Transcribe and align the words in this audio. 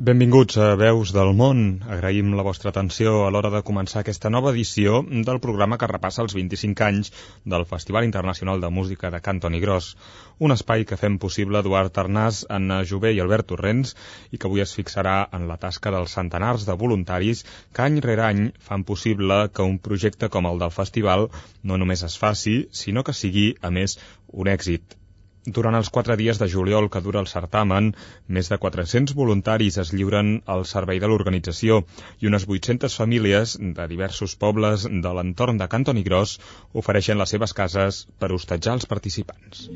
Benvinguts 0.00 0.56
a 0.56 0.66
Veus 0.80 1.10
del 1.12 1.34
Món. 1.36 1.58
Agraïm 1.94 2.30
la 2.32 2.44
vostra 2.46 2.70
atenció 2.72 3.10
a 3.20 3.30
l'hora 3.34 3.50
de 3.52 3.58
començar 3.70 4.00
aquesta 4.00 4.30
nova 4.32 4.48
edició 4.54 5.02
del 5.26 5.40
programa 5.44 5.76
que 5.82 5.88
repassa 5.90 6.22
els 6.24 6.32
25 6.38 6.86
anys 6.86 7.10
del 7.54 7.66
Festival 7.68 8.06
Internacional 8.06 8.62
de 8.62 8.70
Música 8.72 9.10
de 9.12 9.20
Cantoni 9.26 9.60
Gros, 9.60 9.90
un 10.38 10.54
espai 10.54 10.86
que 10.88 10.96
fem 10.96 11.18
possible 11.20 11.60
Eduard 11.60 12.00
Arnàs, 12.00 12.38
Anna 12.48 12.78
Jové 12.92 13.10
i 13.12 13.20
Albert 13.20 13.50
Torrents 13.52 13.92
i 14.32 14.40
que 14.40 14.48
avui 14.48 14.64
es 14.64 14.72
fixarà 14.78 15.18
en 15.36 15.44
la 15.50 15.58
tasca 15.66 15.92
dels 15.92 16.16
centenars 16.16 16.64
de 16.70 16.78
voluntaris 16.84 17.44
que 17.76 17.84
any 17.84 18.00
rere 18.06 18.24
any 18.30 18.46
fan 18.70 18.86
possible 18.92 19.42
que 19.52 19.68
un 19.68 19.76
projecte 19.90 20.32
com 20.32 20.48
el 20.48 20.64
del 20.64 20.72
festival 20.78 21.28
no 21.60 21.76
només 21.76 22.06
es 22.08 22.16
faci, 22.24 22.56
sinó 22.84 23.04
que 23.04 23.12
sigui, 23.20 23.50
a 23.60 23.68
més, 23.68 23.98
un 24.32 24.48
èxit. 24.48 24.96
Durant 25.46 25.76
els 25.76 25.88
quatre 25.88 26.16
dies 26.20 26.38
de 26.40 26.46
juliol 26.52 26.90
que 26.92 27.00
dura 27.00 27.20
el 27.24 27.28
certamen, 27.30 27.86
més 28.28 28.50
de 28.52 28.58
400 28.60 29.14
voluntaris 29.16 29.78
es 29.80 29.92
lliuren 29.96 30.34
al 30.54 30.66
servei 30.68 31.00
de 31.00 31.08
l'organització 31.08 31.80
i 32.20 32.28
unes 32.28 32.44
800 32.46 32.98
famílies 33.02 33.56
de 33.80 33.88
diversos 33.94 34.36
pobles 34.36 34.84
de 34.84 35.14
l'entorn 35.16 35.56
de 35.62 35.68
Cantoni 35.76 36.04
Gros 36.04 36.36
ofereixen 36.84 37.18
les 37.22 37.36
seves 37.36 37.56
cases 37.56 38.04
per 38.18 38.34
hostatjar 38.36 38.76
els 38.76 38.90
participants. 38.94 39.68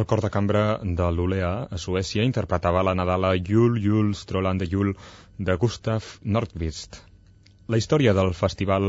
El 0.00 0.06
cor 0.10 0.20
de 0.24 0.28
cambra 0.32 0.60
de 0.98 1.06
l'Ulea, 1.12 1.48
a 1.76 1.78
Suècia, 1.80 2.22
interpretava 2.26 2.82
la 2.88 2.94
Nadala 2.96 3.34
Jul 3.48 3.74
Jul 3.86 4.14
Strollande 4.20 4.68
Jul 4.70 4.94
de 5.48 5.56
Gustav 5.64 6.06
Nordqvist. 6.36 6.96
La 7.74 7.80
història 7.82 8.14
del 8.16 8.32
festival 8.38 8.88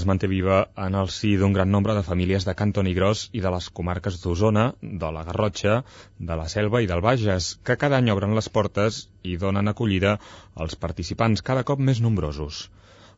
es 0.00 0.06
manté 0.10 0.30
viva 0.32 0.62
en 0.86 0.96
el 1.02 1.12
si 1.16 1.34
d'un 1.42 1.52
gran 1.58 1.70
nombre 1.74 1.98
de 1.98 2.06
famílies 2.06 2.48
de 2.48 2.54
Cantoni 2.62 2.96
Gros 2.96 3.26
i 3.36 3.44
de 3.44 3.52
les 3.56 3.68
comarques 3.80 4.16
d'Osona, 4.22 4.64
de 5.04 5.12
la 5.18 5.26
Garrotxa, 5.28 5.76
de 6.30 6.40
la 6.40 6.48
Selva 6.54 6.80
i 6.80 6.88
del 6.92 7.04
Bages, 7.04 7.52
que 7.62 7.76
cada 7.84 8.00
any 8.00 8.08
obren 8.14 8.32
les 8.38 8.48
portes 8.56 9.02
i 9.34 9.36
donen 9.44 9.74
acollida 9.74 10.16
als 10.54 10.80
participants 10.86 11.44
cada 11.50 11.68
cop 11.72 11.84
més 11.90 12.00
nombrosos. 12.08 12.64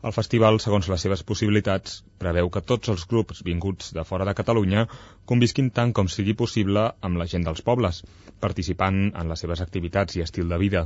El 0.06 0.12
festival, 0.14 0.60
segons 0.62 0.86
les 0.90 1.02
seves 1.04 1.24
possibilitats, 1.28 1.94
preveu 2.22 2.48
que 2.54 2.60
tots 2.72 2.90
els 2.92 3.04
grups 3.12 3.40
vinguts 3.46 3.88
de 3.96 4.04
fora 4.10 4.26
de 4.28 4.34
Catalunya 4.40 4.84
convisquin 5.32 5.70
tant 5.78 5.94
com 5.98 6.10
sigui 6.14 6.36
possible 6.42 6.84
amb 7.08 7.18
la 7.18 7.26
gent 7.32 7.46
dels 7.48 7.64
pobles, 7.66 8.04
participant 8.44 9.00
en 9.08 9.32
les 9.32 9.42
seves 9.44 9.64
activitats 9.64 10.14
i 10.14 10.22
estil 10.26 10.54
de 10.54 10.60
vida. 10.62 10.84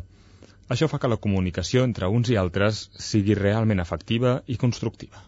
Això 0.72 0.88
fa 0.88 1.02
que 1.02 1.12
la 1.12 1.20
comunicació 1.26 1.84
entre 1.84 2.08
uns 2.08 2.32
i 2.32 2.40
altres 2.40 2.86
sigui 3.10 3.36
realment 3.36 3.84
efectiva 3.84 4.38
i 4.48 4.56
constructiva. 4.64 5.20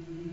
Mm-hmm. 0.00 0.29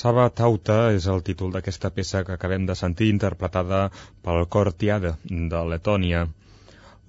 Saba 0.00 0.30
Tauta 0.32 0.76
és 0.96 1.06
el 1.12 1.18
títol 1.26 1.50
d'aquesta 1.52 1.88
peça 1.92 2.20
que 2.24 2.32
acabem 2.32 2.62
de 2.68 2.76
sentir 2.80 3.08
interpretada 3.12 3.80
pel 4.24 4.46
cor 4.54 4.70
Tiada 4.82 5.10
de 5.52 5.60
Letònia. 5.72 6.22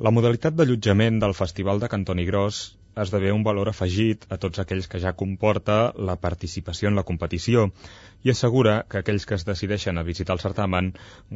La 0.07 0.11
modalitat 0.15 0.57
d'allotjament 0.57 1.21
del 1.23 1.35
Festival 1.37 1.79
de 1.79 1.89
Cantoni 1.93 2.25
Gros 2.29 2.59
esdevé 3.05 3.31
un 3.31 3.47
valor 3.47 3.71
afegit 3.71 4.27
a 4.35 4.41
tots 4.45 4.59
aquells 4.65 4.91
que 4.91 4.99
ja 5.05 5.15
comporta 5.23 5.77
la 6.11 6.17
participació 6.25 6.91
en 6.91 6.99
la 6.99 7.07
competició 7.07 7.69
i 8.27 8.35
assegura 8.35 8.77
que 8.91 8.99
aquells 8.99 9.29
que 9.29 9.39
es 9.39 9.47
decideixen 9.47 9.97
a 10.01 10.07
visitar 10.11 10.35
el 10.35 10.43
certamen 10.43 10.91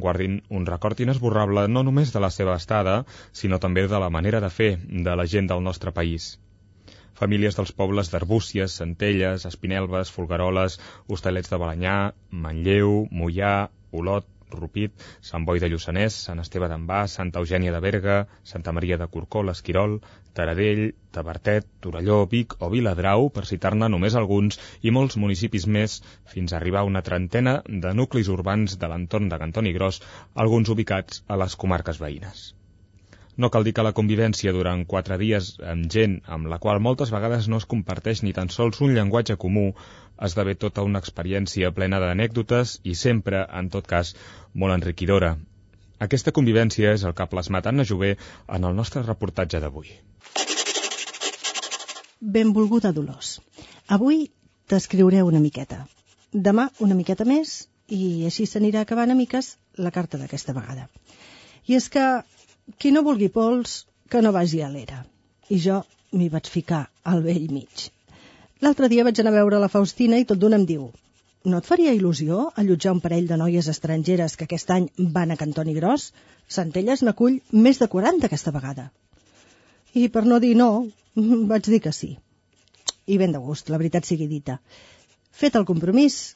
guardin 0.06 0.42
un 0.60 0.68
record 0.74 1.00
inesborrable 1.06 1.68
no 1.72 1.86
només 1.88 2.12
de 2.12 2.26
la 2.26 2.34
seva 2.40 2.60
estada, 2.60 3.04
sinó 3.32 3.64
també 3.64 3.88
de 3.88 4.02
la 4.04 4.12
manera 4.18 4.44
de 4.44 4.52
fer 4.60 4.74
de 5.08 5.16
la 5.22 5.30
gent 5.36 5.48
del 5.54 5.64
nostre 5.70 5.96
país. 6.02 6.34
Famílies 7.16 7.56
dels 7.58 7.72
pobles 7.80 8.12
d'Arbúcies, 8.12 8.78
Centelles, 8.80 9.46
Espinelves, 9.50 10.12
Folgueroles, 10.12 10.78
Hostalets 11.08 11.52
de 11.52 11.60
Balanyà, 11.62 11.98
Manlleu, 12.44 12.96
Mollà, 13.10 13.54
Olot, 13.92 14.26
Rupit, 14.50 15.04
Sant 15.28 15.46
Boi 15.46 15.60
de 15.62 15.68
Lluçanès, 15.70 16.16
Sant 16.28 16.42
Esteve 16.42 16.68
d'en 16.70 16.84
Bas, 16.90 17.14
Santa 17.18 17.40
Eugènia 17.42 17.72
de 17.74 17.80
Berga, 17.84 18.16
Santa 18.50 18.74
Maria 18.76 18.98
de 19.00 19.08
Corcó, 19.14 19.42
l'Esquirol, 19.42 19.96
Taradell, 20.38 20.82
Tabertet, 21.16 21.66
Torelló, 21.86 22.18
Vic 22.34 22.58
o 22.60 22.70
Viladrau, 22.74 23.30
per 23.38 23.46
citar-ne 23.50 23.88
només 23.92 24.18
alguns, 24.20 24.60
i 24.82 24.92
molts 24.98 25.18
municipis 25.24 25.66
més, 25.78 25.98
fins 26.34 26.52
a 26.52 26.60
arribar 26.60 26.84
a 26.84 26.90
una 26.90 27.04
trentena 27.10 27.58
de 27.86 27.94
nuclis 28.02 28.30
urbans 28.36 28.78
de 28.82 28.92
l'entorn 28.92 29.32
de 29.32 29.40
Cantoni 29.46 29.74
Gros, 29.78 30.02
alguns 30.46 30.76
ubicats 30.76 31.24
a 31.26 31.40
les 31.44 31.58
comarques 31.64 32.02
veïnes. 32.06 32.50
No 33.36 33.50
cal 33.52 33.66
dir 33.66 33.74
que 33.76 33.84
la 33.84 33.92
convivència 33.96 34.52
durant 34.56 34.86
quatre 34.88 35.18
dies 35.20 35.48
amb 35.72 35.90
gent 35.92 36.14
amb 36.36 36.48
la 36.48 36.58
qual 36.58 36.80
moltes 36.80 37.10
vegades 37.12 37.48
no 37.52 37.58
es 37.60 37.66
comparteix 37.72 38.22
ni 38.24 38.32
tan 38.36 38.48
sols 38.54 38.80
un 38.86 38.94
llenguatge 38.96 39.36
comú 39.42 39.66
esdevé 40.28 40.54
tota 40.62 40.84
una 40.86 41.02
experiència 41.04 41.72
plena 41.78 42.00
d'anècdotes 42.00 42.78
i 42.84 42.94
sempre, 42.96 43.42
en 43.60 43.68
tot 43.74 43.86
cas, 43.90 44.14
molt 44.54 44.72
enriquidora. 44.76 45.34
Aquesta 46.06 46.32
convivència 46.38 46.94
és 46.96 47.04
el 47.04 47.12
que 47.16 47.24
ha 47.24 47.32
plasmat 47.32 47.68
Anna 47.68 47.84
Jové 47.90 48.14
en 48.58 48.64
el 48.68 48.76
nostre 48.76 49.02
reportatge 49.04 49.60
d'avui. 49.60 49.92
Benvolguda 52.20 52.92
Dolors. 52.96 53.36
Avui 53.88 54.30
t'escriuré 54.68 55.20
una 55.22 55.40
miqueta. 55.40 55.84
Demà 56.32 56.70
una 56.86 56.96
miqueta 56.96 57.28
més 57.28 57.66
i 57.92 58.24
així 58.28 58.48
s'anirà 58.48 58.82
acabant 58.82 59.12
a 59.12 59.18
miques 59.20 59.52
la 59.76 59.92
carta 59.92 60.18
d'aquesta 60.20 60.56
vegada. 60.56 60.88
I 61.68 61.76
és 61.76 61.88
que 61.92 62.06
qui 62.78 62.92
no 62.94 63.04
vulgui 63.06 63.30
pols, 63.38 63.78
que 64.10 64.22
no 64.22 64.34
vagi 64.36 64.62
a 64.62 64.70
l'era. 64.72 65.02
I 65.50 65.58
jo 65.62 65.80
m'hi 66.12 66.30
vaig 66.32 66.50
ficar 66.58 66.84
al 67.04 67.22
vell 67.22 67.50
mig. 67.52 67.88
L'altre 68.64 68.88
dia 68.92 69.04
vaig 69.06 69.18
anar 69.20 69.34
a 69.34 69.40
veure 69.40 69.62
la 69.62 69.72
Faustina 69.72 70.18
i 70.18 70.28
tot 70.28 70.40
d'una 70.42 70.60
em 70.62 70.68
diu 70.68 70.86
no 71.46 71.60
et 71.62 71.68
faria 71.70 71.92
il·lusió 71.94 72.36
allotjar 72.60 72.92
un 72.96 73.00
parell 73.02 73.28
de 73.30 73.36
noies 73.38 73.68
estrangeres 73.70 74.34
que 74.38 74.46
aquest 74.48 74.70
any 74.74 74.86
van 75.16 75.30
a 75.30 75.36
Cantoni 75.38 75.74
Gros? 75.76 76.08
Centelles 76.56 77.04
n'acull 77.06 77.36
més 77.66 77.78
de 77.82 77.86
40 77.92 78.26
aquesta 78.26 78.52
vegada. 78.56 78.88
I 79.94 80.08
per 80.16 80.24
no 80.26 80.40
dir 80.42 80.54
no, 80.58 80.70
vaig 81.52 81.68
dir 81.70 81.80
que 81.84 81.92
sí. 81.94 82.16
I 83.06 83.18
ben 83.22 83.36
de 83.36 83.42
gust, 83.44 83.70
la 83.70 83.78
veritat 83.78 84.08
sigui 84.08 84.26
dita. 84.26 84.58
Fet 85.30 85.54
el 85.60 85.68
compromís, 85.68 86.34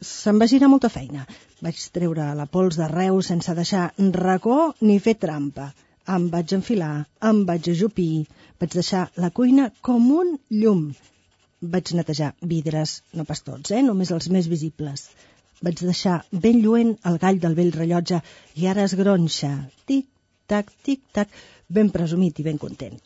se'm 0.00 0.38
va 0.40 0.48
girar 0.50 0.68
molta 0.72 0.88
feina. 0.92 1.26
Vaig 1.64 1.80
treure 1.96 2.26
la 2.38 2.46
pols 2.56 2.78
d'arreu 2.80 3.20
sense 3.26 3.54
deixar 3.58 3.84
racó 4.16 4.58
ni 4.80 4.98
fer 5.06 5.16
trampa. 5.24 5.70
Em 6.16 6.28
vaig 6.32 6.54
enfilar, 6.56 6.94
em 7.30 7.42
vaig 7.50 7.68
ajupir, 7.72 8.26
vaig 8.60 8.76
deixar 8.78 9.02
la 9.24 9.30
cuina 9.30 9.68
com 9.88 10.08
un 10.16 10.32
llum. 10.62 10.86
Vaig 11.74 11.92
netejar 11.98 12.32
vidres, 12.54 13.02
no 13.12 13.26
pas 13.28 13.44
tots, 13.44 13.70
eh? 13.76 13.82
només 13.82 14.10
els 14.16 14.30
més 14.36 14.48
visibles. 14.48 15.10
Vaig 15.60 15.84
deixar 15.84 16.16
ben 16.32 16.62
lluent 16.64 16.96
el 17.10 17.20
gall 17.26 17.40
del 17.44 17.58
vell 17.60 17.74
rellotge 17.76 18.22
i 18.56 18.66
ara 18.72 18.88
es 18.88 18.96
gronxa. 19.02 19.52
Tic-tac, 19.86 20.72
tic-tac, 20.88 21.40
ben 21.68 21.92
presumit 21.92 22.40
i 22.40 22.48
ben 22.48 22.58
content. 22.58 22.96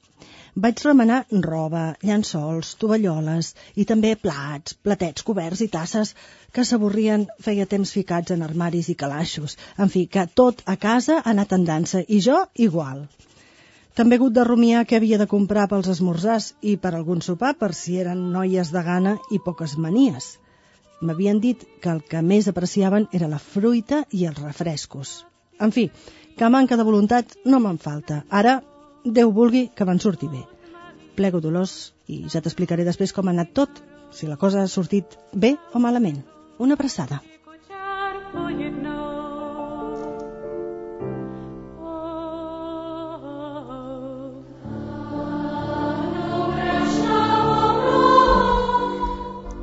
Vaig 0.54 0.80
remenar 0.86 1.24
roba, 1.42 1.96
llençols, 2.06 2.68
tovalloles 2.78 3.48
i 3.74 3.84
també 3.90 4.12
plats, 4.14 4.76
platets 4.86 5.24
coberts 5.26 5.62
i 5.64 5.66
tasses 5.72 6.12
que 6.54 6.62
s'avorrien 6.68 7.24
feia 7.46 7.66
temps 7.72 7.90
ficats 7.90 8.30
en 8.30 8.44
armaris 8.46 8.90
i 8.92 8.94
calaixos. 9.00 9.56
En 9.82 9.90
fi, 9.90 10.04
que 10.06 10.28
tot 10.40 10.60
a 10.70 10.76
casa 10.84 11.16
ha 11.18 11.32
anat 11.32 11.54
en 11.56 11.64
dansa 11.70 12.04
i 12.06 12.20
jo 12.26 12.36
igual. 12.66 13.00
També 13.98 14.14
he 14.14 14.20
hagut 14.20 14.36
de 14.36 14.44
rumiar 14.46 14.84
què 14.86 15.00
havia 15.00 15.18
de 15.18 15.26
comprar 15.32 15.64
pels 15.72 15.90
esmorzars 15.90 16.52
i 16.62 16.76
per 16.84 16.92
algun 16.94 17.22
sopar 17.26 17.54
per 17.58 17.72
si 17.74 17.98
eren 18.04 18.22
noies 18.36 18.70
de 18.76 18.82
gana 18.90 19.16
i 19.34 19.40
poques 19.42 19.74
manies. 19.86 20.36
M'havien 21.02 21.40
dit 21.42 21.64
que 21.82 21.90
el 21.96 22.04
que 22.12 22.22
més 22.22 22.46
apreciaven 22.52 23.08
era 23.12 23.30
la 23.32 23.42
fruita 23.42 24.04
i 24.12 24.22
els 24.30 24.38
refrescos. 24.38 25.16
En 25.58 25.74
fi, 25.74 25.88
que 26.38 26.52
manca 26.58 26.78
de 26.78 26.86
voluntat 26.86 27.34
no 27.44 27.58
me'n 27.58 27.82
falta. 27.82 28.22
Ara 28.30 28.60
Déu 29.04 29.30
vulgui 29.36 29.66
que 29.76 29.84
van 29.84 29.98
sortir 30.00 30.30
bé. 30.32 30.40
Plego 31.14 31.40
Dolors 31.44 31.92
i 32.08 32.22
ja 32.32 32.40
t'explicaré 32.40 32.86
després 32.86 33.12
com 33.12 33.28
ha 33.28 33.34
anat 33.36 33.50
tot, 33.52 33.82
si 34.10 34.24
la 34.26 34.38
cosa 34.40 34.62
ha 34.62 34.70
sortit 34.74 35.18
bé 35.34 35.58
o 35.74 35.78
malament. 35.78 36.22
Una 36.56 36.72
abraçada. 36.72 37.20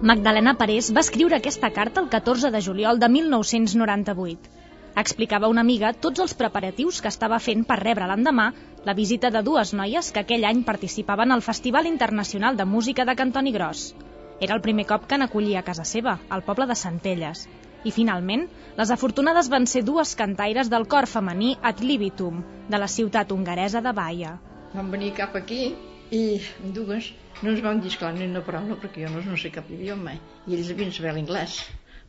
Magdalena 0.02 0.54
Parés 0.58 0.94
va 0.94 1.02
escriure 1.02 1.38
aquesta 1.38 1.70
carta 1.74 2.02
el 2.02 2.10
14 2.14 2.54
de 2.54 2.62
juliol 2.62 3.00
de 3.00 3.10
1998 3.10 4.62
explicava 5.00 5.48
una 5.48 5.62
amiga 5.62 5.94
tots 5.94 6.20
els 6.20 6.34
preparatius 6.38 7.00
que 7.02 7.12
estava 7.12 7.40
fent 7.40 7.64
per 7.68 7.80
rebre 7.80 8.08
l'endemà 8.10 8.50
la 8.84 8.94
visita 8.98 9.30
de 9.30 9.44
dues 9.46 9.74
noies 9.78 10.10
que 10.12 10.22
aquell 10.24 10.46
any 10.50 10.64
participaven 10.66 11.32
al 11.32 11.44
Festival 11.46 11.86
Internacional 11.86 12.58
de 12.58 12.66
Música 12.66 13.06
de 13.06 13.16
Cantoni 13.16 13.52
Gros. 13.52 13.94
Era 14.40 14.56
el 14.56 14.62
primer 14.62 14.88
cop 14.90 15.06
que 15.06 15.20
n'acollia 15.22 15.60
a 15.62 15.68
casa 15.68 15.86
seva, 15.86 16.18
al 16.30 16.42
poble 16.48 16.66
de 16.66 16.78
Centelles. 16.80 17.46
I 17.86 17.94
finalment, 17.94 18.48
les 18.78 18.94
afortunades 18.94 19.50
van 19.54 19.68
ser 19.70 19.84
dues 19.86 20.16
cantaires 20.18 20.70
del 20.70 20.88
cor 20.90 21.06
femení 21.06 21.56
Ad 21.62 21.82
Libitum, 21.86 22.42
de 22.70 22.80
la 22.82 22.90
ciutat 22.90 23.32
hongaresa 23.32 23.82
de 23.86 23.94
Baia. 23.94 24.34
Vam 24.74 24.90
venir 24.90 25.14
cap 25.18 25.38
aquí 25.38 25.76
i 26.12 26.42
dues 26.74 27.14
no 27.42 27.54
ens 27.54 27.62
vam 27.64 27.80
dir 27.86 27.94
clar 27.98 28.12
ni 28.18 28.26
una 28.26 28.42
paraula 28.46 28.76
perquè 28.82 29.06
jo 29.06 29.14
no, 29.14 29.22
no 29.24 29.38
sé 29.40 29.52
cap 29.54 29.70
idioma 29.72 30.18
i 30.18 30.58
ells 30.58 30.74
havien 30.74 30.92
saber 30.92 31.14
l'inglès 31.16 31.62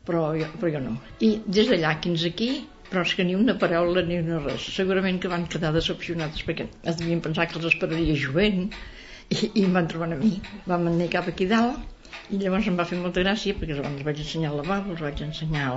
però 0.05 0.25
però 0.59 0.71
jo 0.73 0.81
no. 0.83 0.97
I 1.23 1.37
des 1.45 1.69
d'allà 1.71 1.93
fins 2.03 2.25
aquí 2.27 2.49
però 2.93 3.01
és 3.07 3.15
que 3.17 3.25
ni 3.25 3.33
una 3.33 3.55
paraula 3.61 4.03
ni 4.05 4.19
una 4.21 4.37
res. 4.43 4.67
Segurament 4.75 5.17
que 5.21 5.31
van 5.31 5.47
quedar 5.49 5.71
decepcionats 5.73 6.43
perquè 6.45 6.67
es 6.91 6.99
devien 6.99 7.23
pensar 7.25 7.47
que 7.49 7.57
els 7.57 7.71
esperaria 7.71 8.17
jovent 8.25 8.67
i, 8.67 9.37
i 9.39 9.63
em 9.65 9.73
van 9.73 9.89
trobar 9.89 10.11
a 10.13 10.19
mi. 10.19 10.35
Vam 10.69 10.85
anar 10.91 11.09
cap 11.15 11.31
aquí 11.31 11.47
dalt 11.49 11.89
i 12.29 12.37
llavors 12.39 12.67
em 12.69 12.77
va 12.77 12.85
fer 12.85 12.99
molta 13.01 13.23
gràcia 13.23 13.57
perquè 13.57 13.73
llavors 13.73 13.95
els 13.97 14.05
vaig 14.05 14.21
ensenyar 14.21 14.51
el 14.51 14.59
lavabo, 14.61 14.93
els 14.93 15.01
vaig 15.01 15.23
ensenyar 15.25 15.71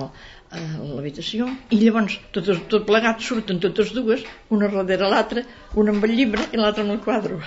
l'habitació 0.91 1.49
i 1.73 1.81
llavors 1.81 2.19
tot, 2.37 2.53
tot 2.75 2.85
plegat 2.91 3.25
surten 3.25 3.65
totes 3.65 3.95
dues, 3.97 4.29
una 4.53 4.69
darrere 4.77 5.09
l'altra, 5.15 5.47
una 5.75 5.97
amb 5.97 6.05
el 6.05 6.15
llibre 6.21 6.47
i 6.53 6.61
l'altra 6.61 6.85
amb 6.85 6.99
el 6.99 7.03
quadre 7.09 7.41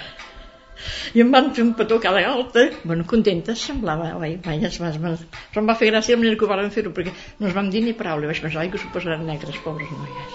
i 1.13 1.23
em 1.23 1.31
van 1.33 1.51
fer 1.55 1.63
un 1.65 1.73
petó 1.79 1.99
cada 2.03 2.21
galta 2.25 2.67
bueno, 2.83 3.05
contentes 3.07 3.65
semblava 3.69 4.13
oi, 4.17 4.37
vai, 4.45 4.57
es 4.65 4.79
va, 4.81 4.91
però 4.99 5.63
em 5.63 5.69
va 5.71 5.77
fer 5.79 5.91
gràcia 5.91 6.15
la 6.15 6.23
manera 6.23 6.39
que 6.39 6.45
ho 6.47 6.51
vam 6.51 6.71
fer-ho 6.73 6.93
perquè 6.95 7.15
no 7.39 7.47
es 7.49 7.55
vam 7.57 7.69
dir 7.73 7.83
ni 7.85 7.93
paraula 7.93 8.31
vaig 8.31 8.41
pensar 8.45 8.67
que 8.69 8.81
s'ho 8.81 8.93
posaran 8.93 9.25
negres, 9.27 9.57
pobres 9.65 9.89
noies 9.99 10.33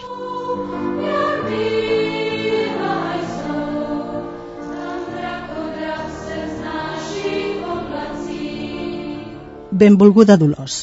Benvolguda 9.75 10.37
Dolors. 10.39 10.75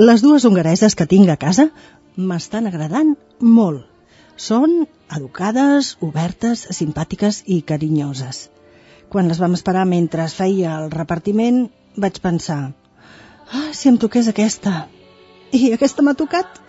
Les 0.00 0.22
dues 0.24 0.44
hongareses 0.48 0.94
que 0.96 1.06
tinc 1.10 1.28
a 1.28 1.36
casa 1.36 1.66
m'estan 2.30 2.68
agradant 2.70 3.10
molt. 3.58 3.82
Són 4.44 4.86
educades, 5.16 5.90
obertes, 6.08 6.62
simpàtiques 6.78 7.42
i 7.56 7.58
carinyoses. 7.72 8.46
Quan 9.08 9.28
les 9.28 9.38
vam 9.40 9.54
esperar 9.56 9.86
mentre 9.88 10.24
es 10.24 10.34
feia 10.36 10.74
el 10.82 10.90
repartiment, 10.92 11.62
vaig 11.96 12.20
pensar 12.20 12.60
ah, 13.52 13.70
si 13.72 13.88
em 13.88 13.96
toqués 14.00 14.28
aquesta. 14.28 14.86
I 15.52 15.72
aquesta 15.72 16.04
m'ha 16.04 16.16
tocat. 16.18 16.60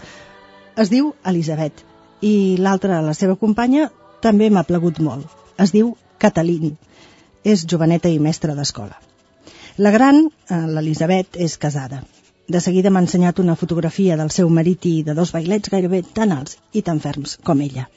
Es 0.79 0.91
diu 0.93 1.11
Elisabet. 1.31 1.83
I 2.23 2.55
l'altra, 2.59 3.01
la 3.03 3.15
seva 3.17 3.35
companya, 3.39 3.89
també 4.23 4.49
m'ha 4.49 4.63
plegut 4.67 5.01
molt. 5.03 5.27
Es 5.59 5.75
diu 5.75 5.95
Catalín. 6.19 6.77
És 7.43 7.65
joveneta 7.67 8.11
i 8.11 8.19
mestra 8.23 8.55
d'escola. 8.55 8.95
La 9.79 9.91
gran, 9.91 10.25
eh, 10.27 10.63
l'Elisabet, 10.75 11.35
és 11.35 11.57
casada. 11.57 12.03
De 12.47 12.59
seguida 12.63 12.89
m'ha 12.89 13.03
ensenyat 13.05 13.39
una 13.39 13.55
fotografia 13.55 14.17
del 14.19 14.31
seu 14.35 14.49
marit 14.49 14.85
i 14.89 15.03
de 15.03 15.15
dos 15.15 15.31
bailets 15.35 15.71
gairebé 15.71 16.01
tan 16.19 16.31
alts 16.35 16.57
i 16.73 16.81
tan 16.81 16.99
ferms 16.99 17.37
com 17.43 17.61
ella. 17.61 17.87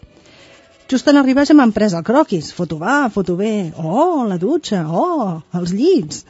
Just 0.92 1.06
en 1.08 1.16
arribar 1.16 1.46
ja 1.48 1.54
m'han 1.56 1.70
pres 1.72 1.94
el 1.96 2.02
croquis. 2.04 2.50
Foto 2.52 2.76
va, 2.76 3.08
foto 3.14 3.32
bé. 3.38 3.72
Oh, 3.80 4.26
la 4.28 4.36
dutxa. 4.36 4.82
Oh, 5.02 5.28
els 5.60 5.72
llits. 5.72 6.26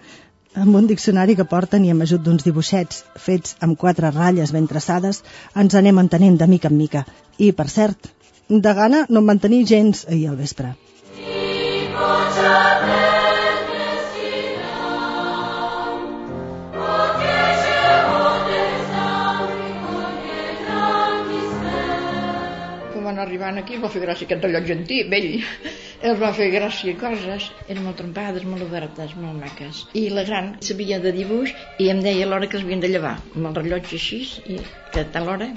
amb 0.63 0.77
un 0.77 0.87
diccionari 0.87 1.35
que 1.35 1.47
porten 1.49 1.85
i 1.87 1.91
amb 1.91 2.05
ajut 2.05 2.23
d'uns 2.25 2.45
dibuixets 2.45 2.99
fets 3.27 3.55
amb 3.67 3.79
quatre 3.85 4.11
ratlles 4.13 4.53
ben 4.53 4.67
traçades, 4.73 5.23
ens 5.63 5.77
anem 5.81 5.99
entenent 6.03 6.37
de 6.43 6.49
mica 6.55 6.69
en 6.69 6.77
mica. 6.77 7.05
I, 7.39 7.53
per 7.61 7.69
cert, 7.73 8.11
de 8.49 8.75
gana 8.81 9.07
no 9.09 9.23
em 9.25 9.33
van 9.33 9.41
tenir 9.47 9.65
gens 9.73 10.05
ahir 10.09 10.29
al 10.29 10.37
vespre. 10.43 10.75
Quan 11.97 13.12
arribant 23.33 23.57
aquí 23.63 23.79
va 23.81 23.89
fer 23.89 24.03
gràcia 24.05 24.29
aquest 24.29 24.45
rellotge 24.45 24.75
antic, 24.77 25.09
vell. 25.13 25.31
Els 26.05 26.19
va 26.21 26.33
fer 26.37 26.51
gràcia 26.53 26.93
coses, 27.01 27.49
eren 27.65 27.87
molt 27.87 27.97
trompades, 28.03 28.45
molt 28.45 28.67
obertes, 28.67 29.15
molt 29.17 29.39
maques. 29.41 29.85
I 29.97 30.09
la 30.13 30.27
gran 30.29 30.57
sabia 30.61 30.99
de 31.01 31.15
dibuix 31.17 31.55
i 31.81 31.89
em 31.93 32.03
deia 32.05 32.29
l'hora 32.29 32.49
que 32.51 32.59
els 32.59 32.67
havien 32.67 32.83
de 32.85 32.91
llevar, 32.93 33.17
amb 33.33 33.49
el 33.49 33.55
rellotge 33.63 33.97
així, 33.97 34.21
i 34.53 34.59
que 34.93 35.07
a 35.07 35.09
tal 35.15 35.31
hora 35.33 35.49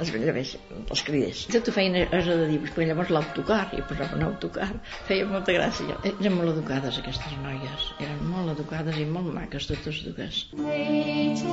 es 0.00 0.10
llevés, 0.14 0.54
els 0.80 1.02
cridés. 1.06 1.44
Tot 1.52 1.68
ho 1.68 1.74
feien 1.76 1.98
a 2.00 2.22
de 2.24 2.48
dibuix, 2.50 2.72
perquè 2.74 2.88
llavors 2.88 3.12
l'autocar, 3.14 3.62
i 3.76 3.84
posava 3.90 4.16
un 4.16 4.24
autocar, 4.30 4.70
feia 5.10 5.28
molta 5.28 5.54
gràcia. 5.58 5.98
Eren 6.10 6.38
molt 6.38 6.54
educades 6.54 7.00
aquestes 7.02 7.34
noies, 7.44 7.88
eren 8.00 8.20
molt 8.32 8.54
educades 8.56 8.96
i 8.98 9.06
molt 9.10 9.30
maques 9.36 9.68
totes 9.70 9.96
dues. 10.08 10.46
Hej, 10.72 11.44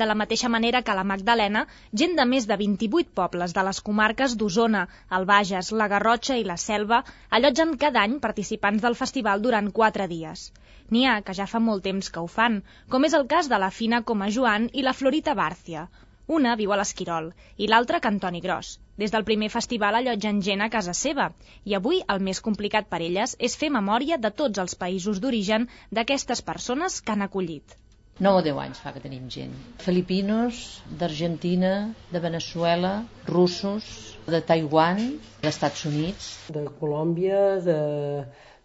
De 0.00 0.06
la 0.08 0.14
mateixa 0.20 0.48
manera 0.52 0.80
que 0.86 0.94
la 0.96 1.02
Magdalena, 1.10 1.60
gent 2.00 2.16
de 2.16 2.24
més 2.30 2.46
de 2.48 2.56
28 2.62 3.12
pobles 3.18 3.52
de 3.58 3.62
les 3.68 3.78
comarques 3.84 4.34
d'Osona, 4.40 4.82
el 5.18 5.24
Bages, 5.30 5.70
la 5.82 5.86
Garrotxa 5.92 6.34
i 6.40 6.42
la 6.48 6.56
Selva 6.64 6.98
allotgen 7.38 7.72
cada 7.84 8.02
any 8.08 8.16
participants 8.24 8.82
del 8.86 8.96
festival 8.98 9.44
durant 9.46 9.70
quatre 9.78 10.08
dies. 10.10 10.42
N'hi 10.90 11.06
ha 11.08 11.14
que 11.28 11.36
ja 11.38 11.46
fa 11.52 11.62
molt 11.68 11.84
temps 11.88 12.10
que 12.16 12.24
ho 12.24 12.28
fan, 12.34 12.58
com 12.92 13.08
és 13.08 13.16
el 13.20 13.24
cas 13.30 13.48
de 13.52 13.60
la 13.62 13.70
Fina 13.78 14.02
Coma 14.10 14.28
Joan 14.36 14.68
i 14.74 14.84
la 14.84 14.94
Florita 14.98 15.36
Bàrcia. 15.40 15.86
Una 16.40 16.58
viu 16.60 16.76
a 16.76 16.78
l'Esquirol 16.82 17.32
i 17.56 17.70
l'altra 17.72 18.02
a 18.02 18.06
Cantoni 18.08 18.44
Gros. 18.48 18.74
Des 19.04 19.16
del 19.16 19.24
primer 19.30 19.48
festival 19.56 19.96
allotgen 20.02 20.44
gent 20.50 20.66
a 20.66 20.70
casa 20.76 20.98
seva 21.00 21.30
i 21.64 21.78
avui 21.80 22.04
el 22.16 22.20
més 22.28 22.44
complicat 22.50 22.92
per 22.92 23.00
elles 23.08 23.36
és 23.50 23.56
fer 23.64 23.72
memòria 23.80 24.20
de 24.28 24.34
tots 24.44 24.66
els 24.66 24.76
països 24.84 25.24
d'origen 25.24 25.68
d'aquestes 26.00 26.44
persones 26.52 27.00
que 27.00 27.16
han 27.16 27.28
acollit. 27.30 27.80
9 28.18 28.40
o 28.40 28.42
10 28.42 28.58
anys 28.62 28.78
fa 28.80 28.94
que 28.94 29.02
tenim 29.04 29.26
gent. 29.28 29.52
Filipinos, 29.84 30.80
d'Argentina, 30.88 31.72
de 32.08 32.20
Venezuela, 32.20 33.04
russos, 33.28 34.16
de 34.26 34.40
Taiwan, 34.40 35.02
d'Estats 35.42 35.84
Units. 35.84 36.30
de 36.48 36.64
Colòmbia, 36.80 37.60
de, 37.60 37.78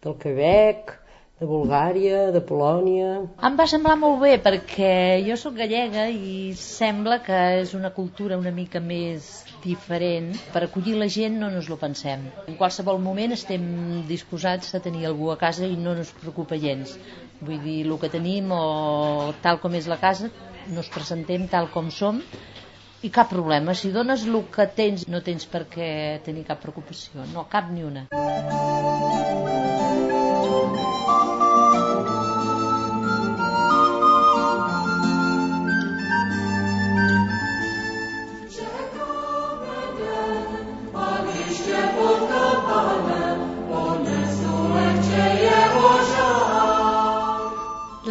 del 0.03 0.15
Quebec, 0.23 0.95
de 1.41 1.49
Bulgària, 1.49 2.29
de 2.31 2.39
Polònia... 2.39 3.11
Em 3.43 3.59
va 3.59 3.67
semblar 3.67 3.97
molt 3.99 4.21
bé 4.23 4.37
perquè 4.39 5.19
jo 5.27 5.35
sóc 5.35 5.59
gallega 5.59 6.07
i 6.13 6.53
sembla 6.55 7.19
que 7.25 7.39
és 7.59 7.75
una 7.75 7.91
cultura 7.91 8.39
una 8.39 8.55
mica 8.55 8.79
més 8.79 9.50
diferent. 9.63 10.31
Per 10.53 10.63
acollir 10.65 10.95
la 10.99 11.07
gent 11.11 11.37
no 11.41 11.49
ens 11.53 11.69
lo 11.71 11.77
pensem. 11.81 12.27
En 12.47 12.57
qualsevol 12.59 13.01
moment 13.03 13.35
estem 13.35 13.65
disposats 14.09 14.75
a 14.75 14.81
tenir 14.83 15.05
algú 15.09 15.31
a 15.31 15.37
casa 15.41 15.67
i 15.67 15.77
no 15.79 15.95
ens 15.97 16.13
preocupa 16.21 16.59
gens. 16.61 16.97
Vull 17.41 17.61
dir, 17.63 17.79
el 17.87 17.97
que 18.01 18.11
tenim 18.13 18.51
o 18.53 19.33
tal 19.41 19.61
com 19.63 19.77
és 19.77 19.89
la 19.89 19.99
casa, 20.01 20.29
nos 20.75 20.91
presentem 20.93 21.47
tal 21.49 21.71
com 21.73 21.89
som 21.91 22.21
i 23.01 23.09
cap 23.09 23.31
problema. 23.33 23.73
Si 23.73 23.89
dones 23.93 24.27
el 24.27 24.43
que 24.53 24.67
tens, 24.77 25.07
no 25.09 25.23
tens 25.25 25.47
per 25.49 25.65
què 25.73 25.89
tenir 26.25 26.45
cap 26.49 26.61
preocupació. 26.61 27.25
No, 27.33 27.47
cap 27.49 27.73
ni 27.73 27.87
una. 27.87 28.05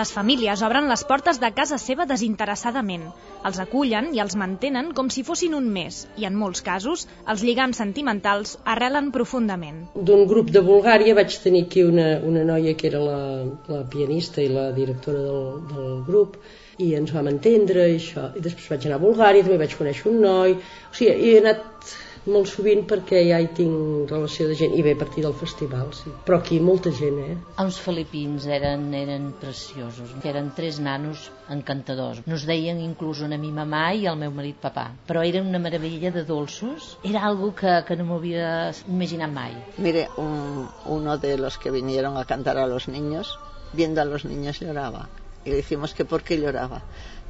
Les 0.01 0.11
famílies 0.17 0.61
obren 0.65 0.87
les 0.89 1.03
portes 1.05 1.39
de 1.43 1.49
casa 1.53 1.77
seva 1.81 2.07
desinteressadament. 2.09 3.03
Els 3.49 3.59
acullen 3.65 4.07
i 4.17 4.23
els 4.23 4.37
mantenen 4.43 4.87
com 4.97 5.11
si 5.13 5.25
fossin 5.29 5.57
un 5.59 5.67
més 5.75 5.99
i, 6.17 6.25
en 6.29 6.39
molts 6.43 6.65
casos, 6.65 7.03
els 7.33 7.43
lligams 7.45 7.81
sentimentals 7.83 8.55
arrelen 8.75 9.11
profundament. 9.17 9.83
D'un 10.11 10.25
grup 10.31 10.55
de 10.57 10.63
Bulgària 10.65 11.19
vaig 11.19 11.37
tenir 11.45 11.67
aquí 11.67 11.85
una, 11.85 12.09
una 12.33 12.47
noia 12.49 12.73
que 12.81 12.89
era 12.89 13.03
la, 13.05 13.21
la 13.69 13.83
pianista 13.93 14.41
i 14.41 14.49
la 14.55 14.71
directora 14.79 15.21
del, 15.27 15.45
del 15.75 16.03
grup 16.09 16.41
i 16.81 16.95
ens 16.97 17.13
vam 17.13 17.29
entendre 17.35 17.91
i 17.91 17.99
això. 18.01 18.31
I 18.33 18.45
després 18.47 18.73
vaig 18.73 18.89
anar 18.89 19.03
a 19.03 19.05
Bulgària, 19.05 19.45
també 19.45 19.61
vaig 19.67 19.77
conèixer 19.83 20.09
un 20.15 20.23
noi. 20.25 20.57
O 20.89 20.97
sigui, 20.97 21.13
he 21.29 21.41
anat 21.43 21.93
molt 22.27 22.49
sovint 22.51 22.83
perquè 22.89 23.23
ja 23.29 23.39
hi 23.41 23.47
tinc 23.57 24.11
relació 24.11 24.47
de 24.51 24.55
gent 24.59 24.75
i 24.77 24.83
ve 24.85 24.93
a 24.93 24.99
partir 25.01 25.23
del 25.25 25.33
festival, 25.35 25.89
sí. 25.97 26.11
Però 26.27 26.37
aquí 26.39 26.59
molta 26.61 26.93
gent, 26.93 27.19
eh? 27.25 27.37
Els 27.63 27.79
filipins 27.81 28.45
eren, 28.47 28.89
eren 28.95 29.31
preciosos, 29.41 30.13
eren 30.25 30.51
tres 30.57 30.79
nanos 30.85 31.31
encantadors. 31.51 32.21
Nos 32.27 32.45
deien 32.47 32.79
inclús 32.85 33.23
una 33.25 33.39
mi 33.41 33.51
mamà 33.57 33.95
i 33.97 34.05
el 34.11 34.19
meu 34.21 34.31
marit 34.37 34.61
papà, 34.61 34.91
però 35.09 35.25
eren 35.27 35.49
una 35.49 35.59
meravella 35.59 36.11
de 36.13 36.25
dolços. 36.29 36.97
Era 37.03 37.25
algo 37.27 37.55
que, 37.55 37.73
que 37.89 37.97
no 37.97 38.05
m'havia 38.11 38.73
imaginat 38.89 39.33
mai. 39.33 39.57
Mire, 39.79 40.09
un- 40.19 40.69
uno 40.87 41.17
de 41.19 41.37
los 41.39 41.57
que 41.59 41.71
vinieron 41.71 42.17
a 42.17 42.25
cantar 42.25 42.59
a 42.59 42.67
los 42.67 42.87
niños, 42.89 43.39
viendo 43.73 44.01
a 44.01 44.05
los 44.05 44.25
niños 44.25 44.61
lloraba. 44.61 45.09
Y 45.45 45.51
le 45.51 45.57
dijimos 45.57 45.95
que 45.95 46.05
por 46.05 46.23
qué 46.23 46.37
lloraba. 46.39 46.83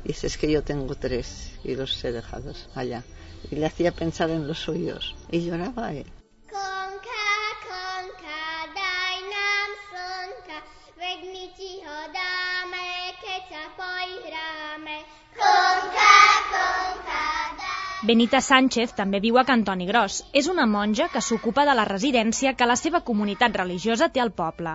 Dice, 0.04 0.26
es 0.26 0.36
que 0.36 0.50
yo 0.50 0.62
tengo 0.64 0.94
tres 0.96 1.52
y 1.62 1.76
los 1.76 2.02
he 2.04 2.10
dejado 2.10 2.52
allá. 2.74 3.04
Y 3.50 3.56
le 3.56 3.66
hacía 3.66 3.92
pensar 3.92 4.30
en 4.30 4.46
los 4.46 4.58
suyos. 4.58 5.14
Y 5.30 5.46
lloraba 5.46 5.92
él. 5.92 6.06
Benita 18.10 18.40
Sánchez 18.40 18.94
també 18.98 19.18
viu 19.22 19.36
a 19.38 19.42
Cantoni 19.48 19.86
Gros. 19.88 20.14
És 20.40 20.46
una 20.52 20.64
monja 20.66 21.08
que 21.12 21.20
s'ocupa 21.22 21.66
de 21.68 21.74
la 21.78 21.84
residència 21.88 22.54
que 22.56 22.66
la 22.70 22.76
seva 22.80 23.00
comunitat 23.10 23.58
religiosa 23.60 24.08
té 24.14 24.22
al 24.24 24.32
poble. 24.40 24.72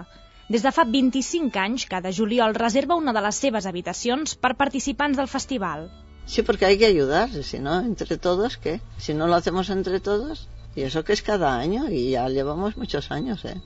Des 0.55 0.63
de 0.63 0.71
fa 0.75 0.85
25 0.93 1.59
anys, 1.63 1.87
cada 1.93 2.13
juliol 2.19 2.55
reserva 2.59 2.99
una 3.01 3.15
de 3.17 3.23
les 3.25 3.39
seves 3.45 3.67
habitacions 3.71 4.35
per 4.45 4.53
participants 4.61 5.17
del 5.19 5.31
festival. 5.31 5.87
Sí, 6.25 6.41
porque 6.41 6.65
hay 6.65 6.77
que 6.77 6.85
ayudar, 6.85 7.29
si 7.29 7.59
no, 7.59 7.79
entre 7.79 8.17
todos, 8.17 8.57
¿qué? 8.57 8.81
Si 8.97 9.13
no 9.13 9.27
lo 9.27 9.35
hacemos 9.35 9.69
entre 9.69 9.99
todos, 9.99 10.47
y 10.75 10.81
eso 10.81 11.03
que 11.03 11.13
es 11.13 11.21
cada 11.21 11.57
año, 11.57 11.89
y 11.89 12.11
ya 12.11 12.27
llevamos 12.29 12.77
muchos 12.77 13.11
años, 13.11 13.45
¿eh? 13.45 13.61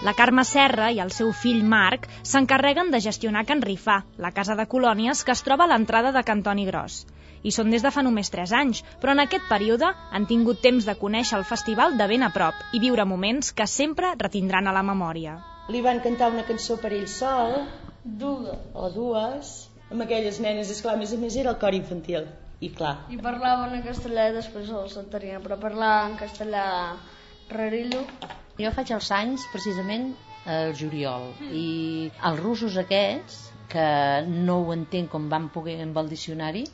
La 0.00 0.14
Carme 0.14 0.44
Serra 0.46 0.92
i 0.94 1.00
el 1.02 1.10
seu 1.10 1.32
fill 1.34 1.64
Marc 1.66 2.04
s'encarreguen 2.22 2.92
de 2.94 3.00
gestionar 3.02 3.42
Can 3.48 3.64
Rifà, 3.64 3.96
la 4.16 4.30
casa 4.36 4.54
de 4.54 4.64
colònies 4.74 5.24
que 5.26 5.34
es 5.34 5.42
troba 5.42 5.66
a 5.66 5.72
l'entrada 5.72 6.12
de 6.14 6.22
Cantoni 6.28 6.64
Gros. 6.68 7.00
Hi 7.42 7.52
són 7.54 7.70
des 7.70 7.84
de 7.86 7.92
fa 7.94 8.02
només 8.02 8.30
3 8.34 8.52
anys, 8.60 8.82
però 9.02 9.14
en 9.14 9.22
aquest 9.22 9.44
període 9.50 9.92
han 10.10 10.26
tingut 10.30 10.62
temps 10.64 10.86
de 10.88 10.94
conèixer 10.98 11.36
el 11.38 11.46
festival 11.50 11.94
de 12.00 12.08
ben 12.10 12.26
a 12.26 12.30
prop 12.34 12.74
i 12.74 12.80
viure 12.82 13.06
moments 13.06 13.52
que 13.52 13.66
sempre 13.70 14.14
retindran 14.18 14.66
a 14.66 14.74
la 14.74 14.82
memòria. 14.82 15.36
Li 15.68 15.82
van 15.84 16.00
cantar 16.04 16.32
una 16.32 16.46
cançó 16.48 16.78
per 16.82 16.90
ell 16.96 17.06
sol, 17.12 17.54
dues 18.02 18.50
o 18.74 18.90
dues, 18.94 19.52
amb 19.92 20.02
aquelles 20.04 20.40
nenes, 20.40 20.72
esclar, 20.74 20.96
a 20.96 21.00
més 21.00 21.12
a 21.14 21.18
més 21.20 21.36
era 21.36 21.54
el 21.54 21.60
cor 21.62 21.76
infantil. 21.76 22.26
I 22.60 22.72
clar, 22.74 22.94
I 23.14 23.20
parlaven 23.22 23.76
en 23.76 23.84
castellà 23.86 24.30
i 24.30 24.34
després 24.34 24.72
el 24.74 24.88
s'entenien, 24.90 25.42
però 25.44 25.60
parlaven 25.62 26.16
en 26.16 26.18
castellà 26.18 26.64
rarillo. 27.52 28.02
Jo 28.58 28.72
faig 28.74 28.90
els 28.96 29.12
anys 29.14 29.46
precisament 29.52 30.10
al 30.48 30.74
juliol 30.74 31.28
i 31.54 32.10
els 32.24 32.40
russos 32.40 32.76
aquests 32.80 33.38
que 33.70 33.86
no 34.26 34.58
ho 34.64 34.72
entenc 34.74 35.10
com 35.12 35.28
van 35.30 35.50
poder 35.54 35.76
amb 35.84 35.98
el 36.02 36.08
diccionari 36.10 36.64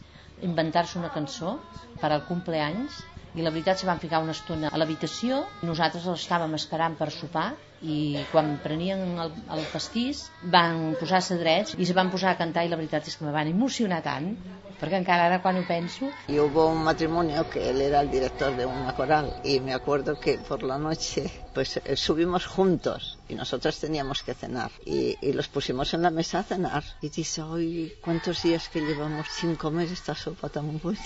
inventar-se 0.49 0.99
una 1.01 1.11
cançó 1.17 1.57
per 2.03 2.11
al 2.13 2.25
cumpleaños 2.31 3.03
i 3.35 3.43
la 3.43 3.51
veritat 3.51 3.81
se 3.81 3.87
van 3.87 4.01
ficar 4.03 4.23
una 4.23 4.35
estona 4.37 4.71
a 4.71 4.81
l'habitació. 4.81 5.45
Nosaltres 5.67 6.07
els 6.07 6.25
estàvem 6.27 6.55
esperant 6.59 6.99
per 6.99 7.11
sopar 7.15 7.53
i 7.85 8.25
quan 8.33 8.55
prenien 8.65 9.19
el, 9.21 9.33
el 9.57 9.65
pastís 9.73 10.25
van 10.53 10.95
posar-se 11.01 11.37
drets 11.41 11.75
i 11.77 11.87
se 11.89 11.97
van 11.97 12.13
posar 12.13 12.33
a 12.33 12.39
cantar 12.41 12.65
i 12.65 12.71
la 12.73 12.79
veritat 12.81 13.11
és 13.11 13.19
que 13.19 13.27
me 13.27 13.35
van 13.35 13.51
emocionar 13.51 14.01
tant 14.07 14.31
perquè 14.81 14.99
encara 15.01 15.27
ara 15.29 15.41
quan 15.43 15.59
ho 15.61 15.65
penso 15.69 16.09
Y 16.29 16.39
hubo 16.41 16.67
un 16.69 16.83
matrimonio 16.85 17.49
que 17.51 17.69
él 17.71 17.81
era 17.81 18.01
el 18.01 18.11
director 18.11 18.57
de 18.57 18.67
una 18.67 18.95
coral 18.95 19.35
y 19.45 19.61
me 19.61 19.75
acuerdo 19.75 20.19
que 20.19 20.39
por 20.39 20.63
la 20.63 20.79
noche 20.79 21.31
pues 21.53 21.77
eh, 21.77 21.97
subimos 21.97 22.47
juntos 22.47 23.19
y 23.29 23.35
nosotros 23.35 23.79
teníamos 23.79 24.23
que 24.23 24.35
cenar. 24.35 24.71
Y, 24.85 25.17
y 25.21 25.33
los 25.33 25.49
pusimos 25.49 25.95
en 25.95 26.03
la 26.03 26.11
mesa 26.11 26.41
a 26.41 26.43
cenar. 26.43 26.85
Y 27.01 27.09
dice, 27.09 27.43
hoy 27.43 27.95
cuántos 28.03 28.43
días 28.43 28.69
que 28.69 28.81
llevamos 28.81 29.29
sin 29.29 29.55
comer 29.57 29.91
esta 29.91 30.15
sopa 30.15 30.49
tan 30.49 30.79
buena. 30.79 31.01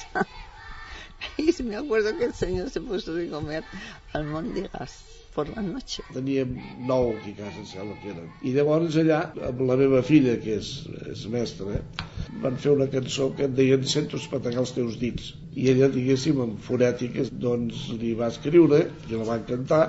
y 1.36 1.62
me 1.62 1.76
acuerdo 1.76 2.16
que 2.16 2.24
el 2.24 2.34
señor 2.34 2.70
se 2.70 2.80
puso 2.80 3.12
a 3.12 3.30
comer 3.30 3.64
almóndigas 4.12 5.04
por 5.34 5.48
la 5.54 5.62
noche. 5.62 6.02
Teníem 6.12 6.56
nou 6.88 7.12
aquí 7.14 7.30
a 7.36 7.44
casa, 7.44 7.60
em 7.62 7.66
sembla 7.70 7.96
que 8.02 8.10
eren. 8.10 8.30
I 8.42 8.54
llavors 8.56 8.96
allà, 8.98 9.20
amb 9.48 9.60
la 9.68 9.76
meva 9.78 10.00
filla, 10.02 10.34
que 10.42 10.56
és, 10.58 10.70
és 11.12 11.26
mestra, 11.30 11.78
van 12.42 12.58
fer 12.58 12.72
una 12.74 12.88
cançó 12.90 13.28
que 13.38 13.46
en 13.46 13.54
deien 13.58 13.86
Sento 13.86 14.18
espetegar 14.18 14.64
els 14.64 14.74
teus 14.74 14.98
dits. 14.98 15.34
I 15.54 15.70
ella, 15.74 15.90
diguéssim, 15.94 16.42
en 16.42 16.56
fonètiques, 16.68 17.30
doncs 17.44 17.86
li 18.00 18.14
va 18.18 18.32
escriure 18.34 18.82
i 19.06 19.14
la 19.14 19.28
van 19.30 19.46
cantar. 19.52 19.82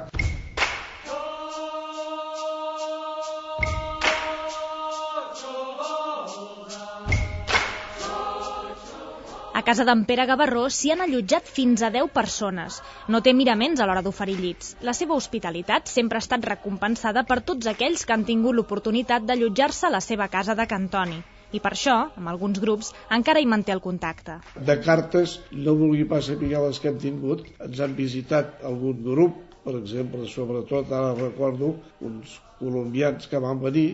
A 9.59 9.63
casa 9.67 9.83
d'en 9.87 10.05
Pere 10.07 10.23
Gavarró 10.27 10.61
s'hi 10.71 10.93
han 10.93 11.01
allotjat 11.03 11.49
fins 11.55 11.81
a 11.83 11.89
10 11.91 12.13
persones. 12.17 12.77
No 13.13 13.19
té 13.25 13.33
miraments 13.35 13.81
a 13.81 13.87
l'hora 13.89 14.03
d'oferir 14.05 14.37
llits. 14.37 14.69
La 14.89 14.93
seva 14.99 15.17
hospitalitat 15.19 15.91
sempre 15.93 16.15
ha 16.15 16.23
estat 16.23 16.47
recompensada 16.47 17.25
per 17.31 17.37
tots 17.49 17.67
aquells 17.71 18.05
que 18.05 18.15
han 18.15 18.23
tingut 18.29 18.55
l'oportunitat 18.55 19.25
d'allotjar-se 19.27 19.89
a 19.89 19.91
la 19.97 19.99
seva 20.05 20.29
casa 20.37 20.55
de 20.55 20.67
Cantoni. 20.75 21.19
I 21.51 21.59
per 21.65 21.73
això, 21.73 21.97
amb 22.21 22.31
alguns 22.31 22.63
grups, 22.63 22.93
encara 23.17 23.43
hi 23.43 23.51
manté 23.55 23.75
el 23.75 23.83
contacte. 23.83 24.37
De 24.71 24.79
cartes, 24.85 25.35
no 25.51 25.75
vulgui 25.83 26.07
pas 26.07 26.31
saber 26.31 26.53
les 26.55 26.79
que 26.79 26.93
hem 26.93 27.03
tingut. 27.03 27.43
Ens 27.67 27.83
han 27.83 27.99
visitat 27.99 28.63
algun 28.71 29.03
grup, 29.11 29.43
per 29.63 29.75
exemple, 29.79 30.27
sobretot 30.27 30.91
ara 30.95 31.15
recordo 31.17 31.73
uns 32.09 32.37
colombians 32.59 33.27
que 33.31 33.39
van 33.39 33.59
venir, 33.63 33.87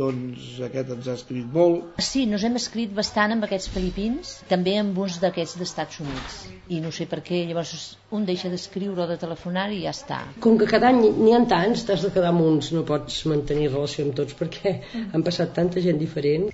doncs 0.00 0.56
aquest 0.66 0.92
ens 0.94 1.08
ha 1.08 1.16
escrit 1.20 1.48
molt, 1.52 2.00
Sí, 2.06 2.24
nos 2.30 2.44
hem 2.48 2.56
escrit 2.60 2.92
bastant 2.96 3.34
amb 3.34 3.46
aquests 3.46 3.68
filipins, 3.74 4.32
també 4.50 4.76
amb 4.80 4.98
uns 5.04 5.18
d'aquests 5.22 5.58
d'Estats 5.60 6.00
Units. 6.04 6.38
I 6.72 6.80
no 6.84 6.92
sé 6.98 7.08
per 7.10 7.20
què, 7.26 7.42
llavors 7.48 7.74
un 8.16 8.24
deixa 8.28 8.50
d'escriure 8.52 9.04
o 9.04 9.08
de 9.10 9.18
telefonar 9.20 9.68
i 9.72 9.82
ja 9.84 9.94
està. 9.96 10.22
Com 10.46 10.56
que 10.60 10.70
cada 10.70 10.92
any 10.92 11.02
n'hi 11.06 11.34
ha 11.36 11.42
tants, 11.50 11.84
t'has 11.88 12.06
de 12.06 12.12
quedar 12.14 12.32
amb 12.32 12.46
uns, 12.46 12.72
no 12.76 12.86
pots 12.88 13.24
mantenir 13.32 13.72
relació 13.72 14.06
amb 14.06 14.16
tots 14.20 14.38
perquè 14.38 14.78
han 15.12 15.26
passat 15.26 15.52
tanta 15.60 15.84
gent 15.84 16.00
diferent. 16.02 16.48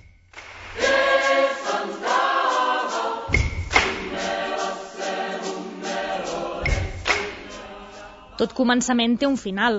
Tot 8.43 8.57
començament 8.59 9.13
té 9.23 9.27
un 9.31 9.37
final. 9.39 9.77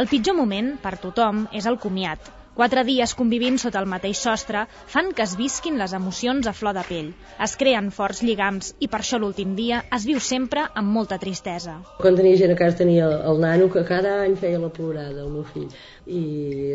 El 0.00 0.06
pitjor 0.06 0.36
moment, 0.38 0.74
per 0.82 0.92
tothom, 1.02 1.40
és 1.60 1.64
el 1.66 1.78
comiat. 1.84 2.28
Quatre 2.56 2.84
dies 2.88 3.12
convivint 3.18 3.58
sota 3.58 3.80
el 3.82 3.88
mateix 3.90 4.20
sostre 4.22 4.62
fan 4.92 5.10
que 5.16 5.24
es 5.24 5.34
visquin 5.36 5.74
les 5.80 5.92
emocions 5.98 6.46
a 6.46 6.52
flor 6.56 6.76
de 6.78 6.84
pell. 6.86 7.10
Es 7.46 7.56
creen 7.60 7.90
forts 7.96 8.22
lligams 8.22 8.70
i 8.78 8.86
per 8.92 9.02
això 9.02 9.18
l'últim 9.18 9.56
dia 9.58 9.82
es 9.98 10.06
viu 10.08 10.22
sempre 10.28 10.62
amb 10.82 10.94
molta 10.98 11.18
tristesa. 11.24 11.74
Quan 11.98 12.16
tenia 12.16 12.38
gent 12.40 12.54
a 12.54 12.58
casa 12.62 12.78
tenia 12.84 13.10
el, 13.10 13.18
el 13.32 13.42
nano 13.42 13.66
que 13.74 13.82
cada 13.90 14.14
any 14.22 14.38
feia 14.40 14.62
la 14.62 14.70
plorada, 14.78 15.26
el 15.26 15.34
meu 15.34 15.44
fill. 15.50 15.66
I 16.06 16.22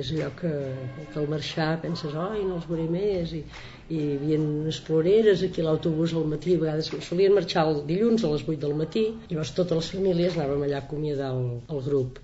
és 0.04 0.12
allò 0.12 0.30
que, 0.44 0.54
que 1.00 1.20
al 1.24 1.32
marxar 1.32 1.72
penses, 1.88 2.14
oi, 2.14 2.44
no 2.44 2.60
els 2.60 2.68
veuré 2.70 2.92
més. 2.92 3.34
I, 3.40 3.46
i 3.92 4.00
hi 4.00 4.12
havia 4.18 4.40
unes 4.42 4.80
ploreres 4.88 5.44
aquí 5.48 5.64
a 5.64 5.68
l'autobús 5.68 6.16
al 6.16 6.28
matí, 6.34 6.56
a 6.56 6.64
vegades 6.66 6.92
solien 7.08 7.36
marxar 7.38 7.68
el 7.70 7.82
dilluns 7.90 8.24
a 8.24 8.34
les 8.34 8.46
8 8.48 8.60
del 8.66 8.76
matí, 8.84 9.08
llavors 9.32 9.56
totes 9.58 9.82
les 9.82 9.94
famílies 9.96 10.38
anàvem 10.38 10.68
allà 10.68 10.80
a 10.80 10.86
acomiadar 10.86 11.34
el, 11.38 11.48
el 11.76 11.84
grup 11.90 12.22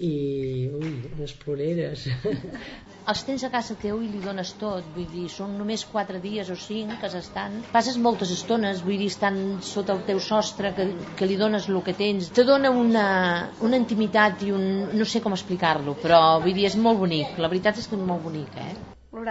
i, 0.00 0.70
ui, 0.72 0.92
unes 1.14 1.34
ploreres. 1.42 2.06
Els 3.10 3.22
tens 3.26 3.42
a 3.44 3.50
casa 3.52 3.74
teu 3.80 3.98
i 4.04 4.08
li 4.08 4.20
dones 4.22 4.52
tot, 4.60 4.86
vull 4.94 5.08
dir, 5.10 5.24
són 5.32 5.56
només 5.58 5.82
quatre 5.92 6.20
dies 6.22 6.50
o 6.52 6.56
cinc 6.62 7.00
que 7.02 7.10
s'estan... 7.12 7.56
Passes 7.72 7.96
moltes 8.06 8.30
estones, 8.34 8.84
vull 8.86 9.00
dir, 9.00 9.08
estan 9.12 9.40
sota 9.66 9.96
el 9.96 10.04
teu 10.08 10.20
sostre, 10.22 10.70
que, 10.76 10.86
que 11.18 11.28
li 11.28 11.40
dones 11.40 11.66
el 11.72 11.80
que 11.88 11.96
tens. 11.96 12.30
Te 12.36 12.44
dona 12.48 12.70
una, 12.84 13.08
una 13.66 13.80
intimitat 13.80 14.46
i 14.46 14.54
un... 14.54 14.70
no 14.94 15.08
sé 15.08 15.24
com 15.24 15.36
explicar-lo, 15.36 15.96
però 16.04 16.22
vull 16.44 16.54
dir, 16.54 16.68
és 16.70 16.78
molt 16.88 17.02
bonic. 17.02 17.36
La 17.40 17.52
veritat 17.52 17.82
és 17.82 17.90
que 17.90 17.98
és 17.98 18.08
molt 18.12 18.24
bonic, 18.28 18.56
eh? 18.60 18.89
Molt 19.12 19.26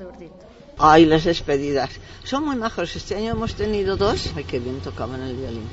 divertit. 0.00 0.44
Ay, 0.78 1.04
las 1.04 1.24
despedidas. 1.24 1.90
Son 2.22 2.44
muy 2.44 2.56
majos. 2.56 2.94
Este 2.94 3.16
año 3.16 3.32
hemos 3.32 3.56
tenido 3.56 3.96
dos. 3.96 4.32
Ay, 4.36 4.44
qué 4.44 4.60
bien 4.60 4.80
tocaban 4.80 5.20
el 5.22 5.34
violín. 5.34 5.68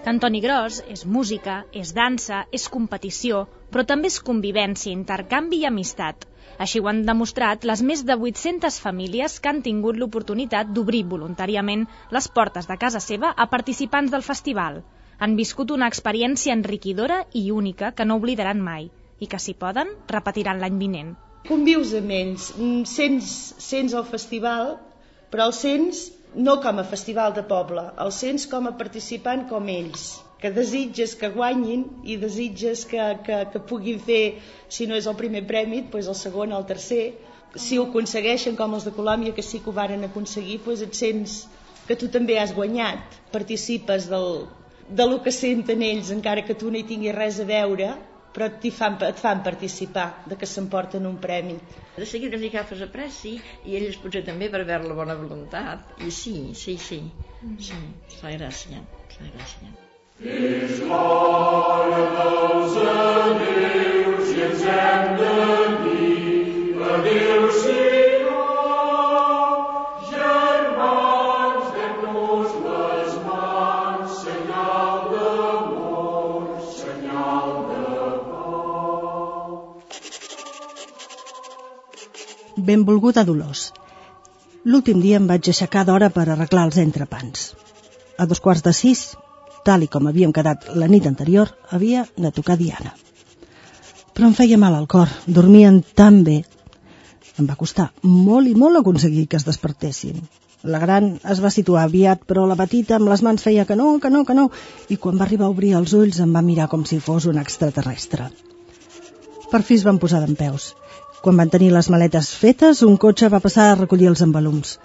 Cantoni 0.00 0.40
Gros 0.40 0.78
és 0.88 1.02
música, 1.04 1.54
és 1.76 1.90
dansa, 1.92 2.44
és 2.56 2.62
competició, 2.72 3.42
però 3.68 3.82
també 3.84 4.08
és 4.08 4.16
convivència, 4.24 4.92
intercanvi 4.96 5.58
i 5.60 5.66
amistat. 5.68 6.24
Així 6.64 6.80
ho 6.80 6.88
han 6.88 7.02
demostrat 7.04 7.66
les 7.68 7.82
més 7.90 8.00
de 8.08 8.16
800 8.16 8.78
famílies 8.80 9.34
que 9.44 9.50
han 9.50 9.60
tingut 9.66 9.98
l'oportunitat 10.00 10.70
d'obrir 10.72 11.02
voluntàriament 11.10 11.84
les 12.16 12.28
portes 12.38 12.68
de 12.70 12.78
casa 12.80 13.02
seva 13.04 13.34
a 13.36 13.46
participants 13.54 14.14
del 14.14 14.24
festival. 14.24 14.80
Han 15.20 15.36
viscut 15.36 15.74
una 15.76 15.90
experiència 15.92 16.56
enriquidora 16.56 17.20
i 17.36 17.50
única 17.52 17.92
que 17.92 18.06
no 18.08 18.16
oblidaran 18.22 18.62
mai 18.70 18.88
i 19.20 19.28
que, 19.28 19.38
si 19.38 19.52
poden, 19.52 19.92
repetiran 20.08 20.64
l'any 20.64 20.80
vinent. 20.80 21.12
Convius 21.48 21.92
amb 22.00 22.16
ells, 22.22 22.48
sents, 22.88 23.36
sents 23.68 23.92
el 24.00 24.08
festival, 24.08 24.78
però 25.28 25.50
el 25.50 25.56
sents 25.56 26.06
no 26.34 26.60
com 26.62 26.78
a 26.78 26.84
festival 26.84 27.32
de 27.34 27.42
poble, 27.42 27.82
el 28.04 28.12
sents 28.14 28.46
com 28.50 28.68
a 28.68 28.74
participant 28.80 29.46
com 29.50 29.70
ells, 29.72 30.04
que 30.40 30.50
desitges 30.56 31.14
que 31.18 31.30
guanyin 31.34 31.82
i 32.04 32.16
desitges 32.20 32.84
que, 32.88 33.00
que, 33.26 33.40
que 33.52 33.62
puguin 33.72 33.98
fer, 34.00 34.22
si 34.68 34.86
no 34.86 34.96
és 34.96 35.08
el 35.10 35.18
primer 35.18 35.42
premi, 35.48 35.82
doncs 35.92 36.08
el 36.12 36.18
segon, 36.20 36.54
el 36.56 36.66
tercer. 36.70 37.02
Si 37.56 37.78
ho 37.78 37.88
aconsegueixen, 37.88 38.56
com 38.56 38.76
els 38.78 38.86
de 38.86 38.94
Colòmbia, 38.94 39.34
que 39.36 39.42
sí 39.42 39.58
que 39.58 39.72
ho 39.72 39.76
varen 39.76 40.06
aconseguir, 40.06 40.60
doncs 40.64 40.86
et 40.86 40.96
sents 40.96 41.36
que 41.88 41.98
tu 41.98 42.08
també 42.14 42.38
has 42.38 42.54
guanyat, 42.54 43.18
participes 43.34 44.06
del, 44.08 44.46
de 44.88 45.06
lo 45.10 45.18
que 45.24 45.34
senten 45.34 45.82
ells, 45.82 46.12
encara 46.14 46.46
que 46.46 46.54
tu 46.54 46.70
no 46.70 46.78
hi 46.78 46.86
tinguis 46.86 47.16
res 47.16 47.40
a 47.42 47.48
veure, 47.48 47.90
però 48.34 48.46
et 48.46 48.66
fan, 48.74 48.96
et 49.06 49.18
fan 49.18 49.42
participar 49.46 50.08
de 50.30 50.38
que 50.38 50.46
s'emporten 50.46 51.06
un 51.06 51.18
premi. 51.22 51.58
De 51.96 52.06
seguida 52.06 52.38
li 52.38 52.50
agafes 52.52 52.82
apreci 52.86 53.36
i 53.66 53.76
ells 53.78 53.98
potser 54.02 54.22
també 54.26 54.48
per 54.52 54.62
veure 54.64 54.88
la 54.88 54.96
bona 55.02 55.18
voluntat. 55.18 55.94
I 56.06 56.10
sí, 56.14 56.36
sí, 56.54 56.76
sí. 56.78 57.02
Sí, 57.58 57.78
fa 58.20 58.32
gràcia, 58.36 58.82
fa 59.16 59.28
gràcia. 59.28 59.70
És 60.20 60.82
l'hora 60.84 62.02
dels 62.16 62.76
adeus 62.96 64.34
i 64.34 64.44
ens 64.48 64.66
hem 64.74 65.16
de 65.22 65.32
dir 65.86 66.84
adéu-siau. 66.96 67.99
Benvolguda 82.70 83.24
Dolors. 83.26 83.60
L'últim 84.70 85.00
dia 85.02 85.18
em 85.18 85.24
vaig 85.26 85.48
aixecar 85.50 85.82
d'hora 85.86 86.08
per 86.14 86.26
arreglar 86.28 86.68
els 86.68 86.76
entrepans. 86.78 87.46
A 88.22 88.26
dos 88.30 88.40
quarts 88.44 88.62
de 88.62 88.72
sis, 88.80 89.00
tal 89.66 89.82
i 89.86 89.88
com 89.94 90.06
havíem 90.06 90.34
quedat 90.36 90.68
la 90.82 90.86
nit 90.92 91.08
anterior, 91.10 91.50
havia 91.76 92.04
de 92.26 92.30
tocar 92.36 92.54
Diana. 92.60 92.92
Però 94.14 94.28
em 94.28 94.36
feia 94.38 94.58
mal 94.64 94.76
al 94.78 94.86
cor, 94.92 95.10
dormien 95.38 95.80
tan 96.02 96.20
bé. 96.28 96.36
Em 97.42 97.48
va 97.48 97.58
costar 97.62 97.88
molt 98.04 98.52
i 98.52 98.54
molt 98.62 98.82
aconseguir 98.82 99.26
que 99.26 99.40
es 99.40 99.48
despertessin. 99.48 100.20
La 100.74 100.78
gran 100.84 101.10
es 101.34 101.42
va 101.42 101.50
situar 101.56 101.88
aviat, 101.88 102.22
però 102.28 102.44
la 102.46 102.58
petita 102.60 103.00
amb 103.00 103.10
les 103.10 103.24
mans 103.26 103.48
feia 103.48 103.64
que 103.66 103.78
no, 103.80 103.96
que 103.98 104.12
no, 104.14 104.22
que 104.28 104.36
no, 104.38 104.46
i 104.86 105.00
quan 105.00 105.18
va 105.18 105.26
arribar 105.26 105.48
a 105.48 105.56
obrir 105.56 105.74
els 105.80 105.96
ulls 106.04 106.22
em 106.22 106.38
va 106.38 106.46
mirar 106.52 106.70
com 106.70 106.86
si 106.86 107.00
fos 107.08 107.26
un 107.32 107.42
extraterrestre. 107.42 108.30
Per 109.50 109.64
fi 109.66 109.80
es 109.80 109.88
van 109.88 109.98
posar 109.98 110.22
d'en 110.22 110.38
peus. 110.38 110.70
Quan 111.20 111.36
van 111.36 111.50
tenir 111.52 111.68
les 111.74 111.90
maletes 111.92 112.30
fetes, 112.42 112.80
un 112.86 112.96
cotxe 112.96 113.28
va 113.32 113.42
passar 113.44 113.66
a 113.70 113.76
recollir 113.78 114.08
els 114.08 114.22
envolums. 114.24 114.78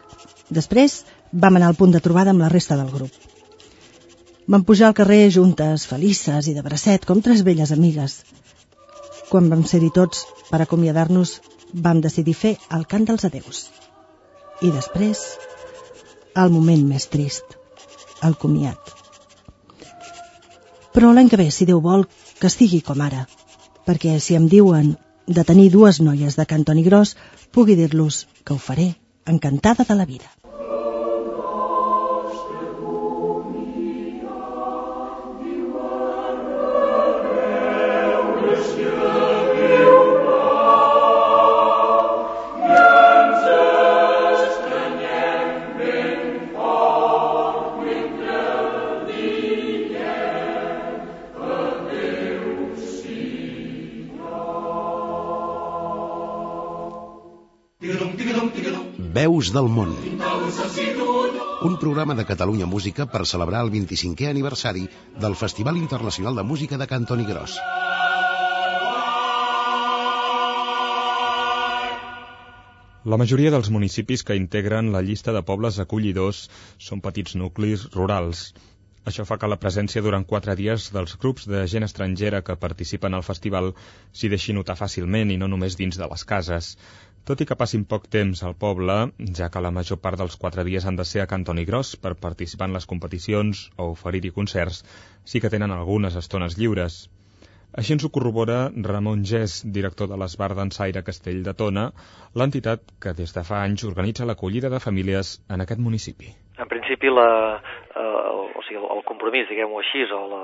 Després 0.58 0.98
vam 1.32 1.56
anar 1.56 1.70
al 1.72 1.78
punt 1.80 1.94
de 1.96 2.02
trobada 2.04 2.34
amb 2.36 2.44
la 2.44 2.50
resta 2.52 2.76
del 2.76 2.92
grup. 2.92 3.12
Vam 4.52 4.66
pujar 4.68 4.90
al 4.90 4.98
carrer 4.98 5.32
juntes, 5.32 5.86
felices 5.88 6.50
i 6.52 6.54
de 6.58 6.64
bracet, 6.66 7.06
com 7.08 7.22
tres 7.24 7.46
velles 7.48 7.72
amigues. 7.72 8.18
Quan 9.30 9.48
vam 9.50 9.64
ser-hi 9.64 9.94
tots 9.96 10.26
per 10.50 10.60
acomiadar-nos, 10.62 11.40
vam 11.88 12.04
decidir 12.04 12.36
fer 12.42 12.54
el 12.78 12.84
cant 12.86 13.08
dels 13.08 13.26
adeus. 13.32 13.64
I 14.62 14.74
després, 14.76 15.24
el 16.44 16.52
moment 16.52 16.84
més 16.92 17.08
trist, 17.16 17.58
el 18.28 18.36
comiat. 18.44 18.92
Però 20.92 21.16
l'any 21.16 21.32
que 21.32 21.40
ve, 21.40 21.48
si 21.52 21.66
Déu 21.66 21.80
vol, 21.80 22.06
que 22.40 22.52
estigui 22.52 22.84
com 22.84 23.02
ara, 23.08 23.26
perquè 23.88 24.20
si 24.20 24.36
em 24.36 24.52
diuen 24.52 24.94
de 25.28 25.44
tenir 25.44 25.72
dues 25.72 26.02
noies 26.02 26.36
de 26.36 26.46
Cantoni 26.46 26.84
Gros, 26.84 27.16
pugui 27.52 27.76
dir-los 27.76 28.28
que 28.44 28.54
ho 28.54 28.58
faré 28.58 28.96
encantada 29.26 29.86
de 29.88 29.96
la 29.96 30.06
vida. 30.06 30.30
Veus 59.36 59.50
del 59.52 59.66
món. 59.68 59.90
Un 61.68 61.74
programa 61.80 62.14
de 62.16 62.24
Catalunya 62.28 62.68
Música 62.74 63.06
per 63.16 63.26
celebrar 63.28 63.66
el 63.66 63.72
25è 63.74 64.30
aniversari 64.30 64.86
del 65.24 65.34
Festival 65.36 65.76
Internacional 65.76 66.38
de 66.40 66.46
Música 66.52 66.78
de 66.80 66.88
Cantoni 66.88 67.26
Gros. 67.28 67.58
La 73.04 73.20
majoria 73.20 73.52
dels 73.52 73.72
municipis 73.78 74.24
que 74.24 74.40
integren 74.40 74.94
la 74.94 75.04
llista 75.10 75.36
de 75.36 75.42
pobles 75.50 75.82
acollidors 75.84 76.46
són 76.88 77.04
petits 77.04 77.36
nuclis 77.36 77.84
rurals. 77.98 78.46
Això 79.12 79.26
fa 79.28 79.36
que 79.42 79.52
la 79.52 79.60
presència 79.66 80.02
durant 80.06 80.24
quatre 80.30 80.56
dies 80.56 80.88
dels 80.96 81.20
grups 81.26 81.44
de 81.52 81.66
gent 81.74 81.84
estrangera 81.90 82.40
que 82.46 82.56
participen 82.64 83.14
al 83.20 83.28
festival 83.28 83.74
s'hi 84.14 84.32
deixi 84.32 84.56
notar 84.56 84.80
fàcilment 84.80 85.36
i 85.36 85.38
no 85.44 85.52
només 85.52 85.76
dins 85.76 86.00
de 86.00 86.08
les 86.14 86.24
cases. 86.24 86.72
Tot 87.26 87.40
i 87.42 87.46
que 87.50 87.56
passin 87.58 87.84
poc 87.90 88.04
temps 88.14 88.42
al 88.46 88.54
poble, 88.62 88.96
ja 89.38 89.48
que 89.54 89.62
la 89.66 89.72
major 89.74 89.98
part 90.02 90.20
dels 90.22 90.36
quatre 90.42 90.62
dies 90.68 90.86
han 90.86 91.00
de 91.00 91.06
ser 91.12 91.24
a 91.24 91.30
Cantoni 91.32 91.64
Gros 91.66 91.96
per 92.04 92.12
participar 92.26 92.68
en 92.70 92.76
les 92.78 92.86
competicions 92.92 93.64
o 93.82 93.88
oferir-hi 93.96 94.30
concerts, 94.36 94.84
sí 95.26 95.42
que 95.42 95.50
tenen 95.50 95.74
algunes 95.74 96.20
estones 96.22 96.60
lliures. 96.60 97.00
Així 97.82 97.96
ens 97.96 98.06
ho 98.06 98.12
corrobora 98.14 98.60
Ramon 98.90 99.26
Gés, 99.26 99.56
director 99.78 100.12
de 100.12 100.20
l'Esbar 100.22 100.52
d'Ensaire 100.54 101.02
Castell 101.08 101.42
de 101.48 101.56
Tona, 101.58 101.88
l'entitat 102.38 102.94
que 103.02 103.16
des 103.18 103.34
de 103.34 103.44
fa 103.50 103.64
anys 103.64 103.88
organitza 103.90 104.30
l'acollida 104.30 104.70
de 104.70 104.84
famílies 104.86 105.40
en 105.50 105.66
aquest 105.66 105.82
municipi. 105.82 106.30
En 106.62 106.70
principi, 106.70 107.10
la, 107.10 107.30
eh, 107.90 108.06
o 108.54 108.62
sigui, 108.70 108.86
el, 108.86 109.02
compromís, 109.10 109.50
diguem-ho 109.50 109.82
així, 109.82 110.06
o, 110.14 110.22
la, 110.30 110.44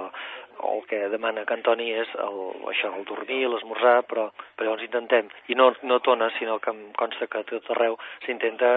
el 0.69 0.83
que 0.89 0.99
demana 1.13 1.45
Cantoni 1.49 1.89
és 1.97 2.09
el, 2.21 2.39
això, 2.71 2.91
el 2.97 3.05
dormir, 3.09 3.41
l'esmorzar, 3.49 3.95
però, 4.09 4.27
però 4.55 4.69
llavors 4.69 4.85
intentem, 4.85 5.29
i 5.51 5.57
no, 5.57 5.71
no 5.87 5.99
tona, 6.05 6.29
sinó 6.37 6.59
que 6.63 6.73
em 6.73 6.81
consta 6.99 7.27
que 7.31 7.43
tot 7.49 7.71
arreu 7.75 7.97
s'intenta 8.25 8.71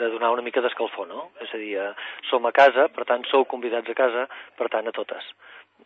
de 0.00 0.10
donar 0.14 0.32
una 0.34 0.44
mica 0.46 0.62
d'escalfor, 0.64 1.08
no? 1.10 1.28
És 1.44 1.54
a 1.54 1.60
dir, 1.62 1.74
eh, 1.82 1.92
som 2.30 2.46
a 2.46 2.54
casa, 2.54 2.88
per 2.94 3.06
tant, 3.08 3.26
sou 3.30 3.46
convidats 3.50 3.90
a 3.90 3.98
casa, 3.98 4.26
per 4.58 4.70
tant, 4.72 4.88
a 4.88 4.96
totes. 4.96 5.32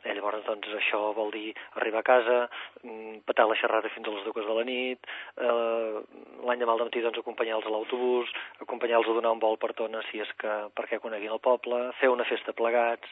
Eh, 0.05 0.15
llavors 0.15 0.45
doncs 0.47 0.69
això 0.79 1.01
vol 1.17 1.31
dir 1.35 1.53
arribar 1.81 2.01
a 2.01 2.09
casa, 2.09 2.39
mm, 2.83 3.23
petar 3.27 3.47
la 3.49 3.59
xerrada 3.59 3.91
fins 3.95 4.09
a 4.09 4.15
les 4.15 4.25
dues 4.25 4.47
de 4.47 4.55
la 4.55 4.65
nit, 4.65 4.99
eh, 5.37 6.01
l'any 6.47 6.59
de 6.59 6.67
mal 6.67 6.79
de 6.79 6.89
matí 6.89 7.01
doncs 7.01 7.19
acompanyar-los 7.19 7.67
a 7.67 7.71
l'autobús, 7.71 8.33
acompanyar-los 8.61 9.09
a 9.09 9.19
donar 9.19 9.33
un 9.33 9.39
vol 9.43 9.59
per 9.59 9.73
tona 9.75 10.03
si 10.11 10.21
és 10.21 10.33
que 10.39 10.53
perquè 10.75 11.01
coneguin 11.01 11.33
el 11.33 11.41
poble, 11.41 11.93
fer 12.01 12.09
una 12.09 12.25
festa 12.25 12.53
plegats, 12.53 13.09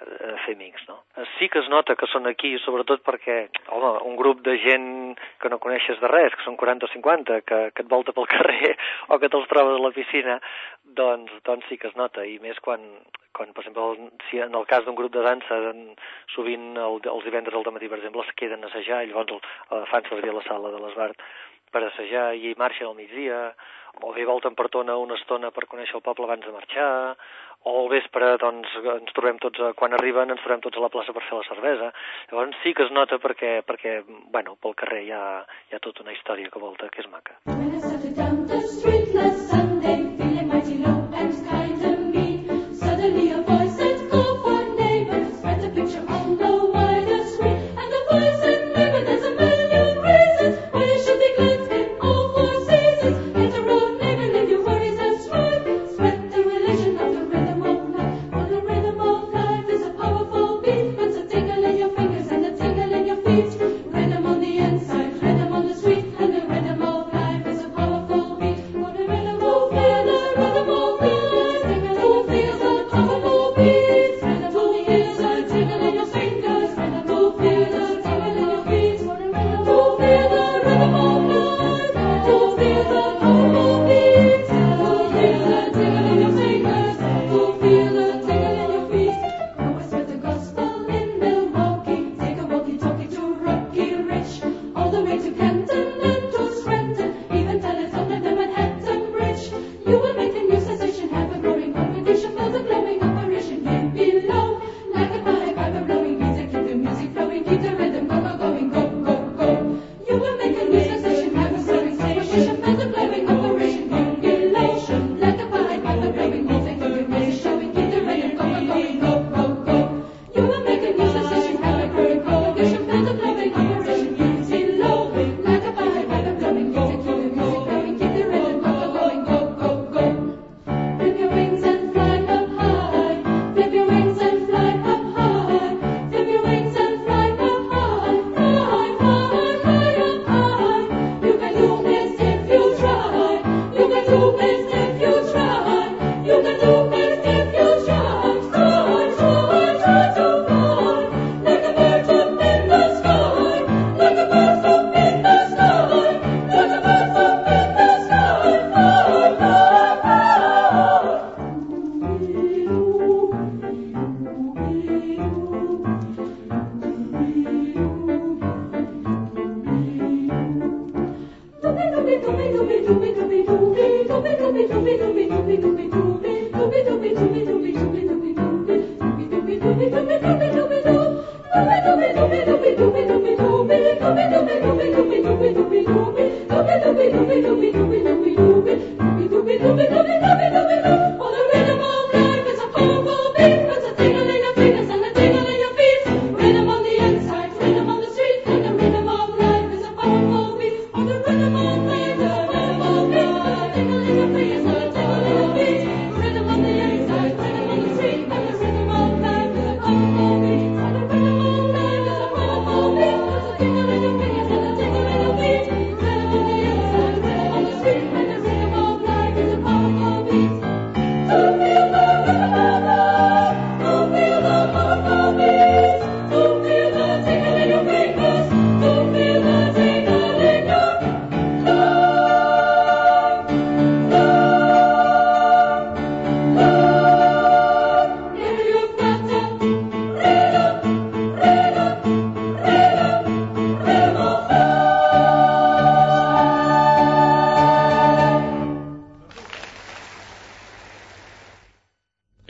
eh, 0.00 0.34
fer 0.44 0.54
amics, 0.54 0.86
no? 0.88 1.04
Eh, 1.16 1.24
Sí 1.38 1.48
que 1.48 1.58
es 1.58 1.68
nota 1.68 1.96
que 1.96 2.06
són 2.06 2.26
aquí, 2.26 2.54
sobretot 2.62 3.02
perquè, 3.02 3.48
home, 3.68 3.90
un 4.08 4.16
grup 4.16 4.42
de 4.46 4.56
gent 4.58 5.18
que 5.40 5.48
no 5.48 5.58
coneixes 5.58 6.00
de 6.00 6.08
res, 6.08 6.34
que 6.34 6.44
són 6.44 6.56
40 6.56 6.86
o 6.86 6.88
50, 6.92 7.40
que, 7.42 7.60
que 7.74 7.82
et 7.82 7.88
volta 7.90 8.12
pel 8.12 8.28
carrer 8.34 8.76
o 9.08 9.18
que 9.18 9.28
te'ls 9.28 9.48
trobes 9.50 9.78
a 9.78 9.82
la 9.82 9.92
piscina, 9.96 10.38
doncs, 10.96 11.32
doncs 11.46 11.68
sí 11.68 11.78
que 11.78 11.90
es 11.90 11.96
nota, 11.98 12.24
i 12.26 12.38
més 12.42 12.58
quan, 12.64 12.82
quan 13.36 13.52
per 13.54 13.64
exemple, 13.64 14.10
si 14.28 14.40
en 14.42 14.54
el 14.54 14.66
cas 14.70 14.84
d'un 14.86 14.98
grup 14.98 15.12
de 15.14 15.24
dansa, 15.26 15.60
en, 15.70 15.94
sovint 16.34 16.74
el, 16.76 17.00
els 17.12 17.26
divendres 17.26 17.56
al 17.56 17.66
matí, 17.74 17.90
per 17.90 18.00
exemple, 18.00 18.24
es 18.26 18.34
queden 18.38 18.64
a 18.64 18.70
assajar 18.70 19.02
i 19.02 19.10
llavors 19.10 19.36
el, 19.36 19.40
el, 19.70 19.86
fan 19.92 20.06
servir 20.10 20.34
la 20.34 20.44
sala 20.48 20.72
de 20.74 20.82
l'Esbart 20.82 21.24
per 21.74 21.82
assajar 21.88 22.28
i 22.38 22.54
marxen 22.58 22.90
al 22.90 22.98
migdia, 22.98 23.48
o 24.02 24.12
bé 24.14 24.26
volten 24.26 24.54
per 24.58 24.68
tona 24.74 24.96
una 24.98 25.18
estona 25.18 25.50
per 25.54 25.66
conèixer 25.70 25.98
el 25.98 26.06
poble 26.06 26.26
abans 26.28 26.46
de 26.46 26.54
marxar, 26.54 26.92
o 27.64 27.74
al 27.80 27.88
vespre 27.90 28.34
doncs, 28.42 28.74
ens 28.98 29.14
trobem 29.16 29.38
tots, 29.42 29.62
a, 29.62 29.72
quan 29.78 29.96
arriben 29.96 30.30
ens 30.30 30.42
trobem 30.44 30.62
tots 30.66 30.78
a 30.78 30.84
la 30.84 30.92
plaça 30.92 31.14
per 31.16 31.24
fer 31.24 31.38
la 31.38 31.48
cervesa. 31.48 31.90
Llavors 32.30 32.60
sí 32.62 32.74
que 32.76 32.84
es 32.86 32.92
nota 32.92 33.18
perquè, 33.22 33.56
perquè 33.66 34.02
bueno, 34.06 34.58
pel 34.60 34.76
carrer 34.78 35.02
hi 35.06 35.14
ha, 35.16 35.24
hi 35.70 35.78
ha 35.78 35.82
tota 35.82 36.04
una 36.04 36.14
història 36.14 36.52
que 36.52 36.62
volta, 36.62 36.90
que 36.92 37.02
és 37.02 37.10
maca. 37.10 37.40
When 38.84 39.53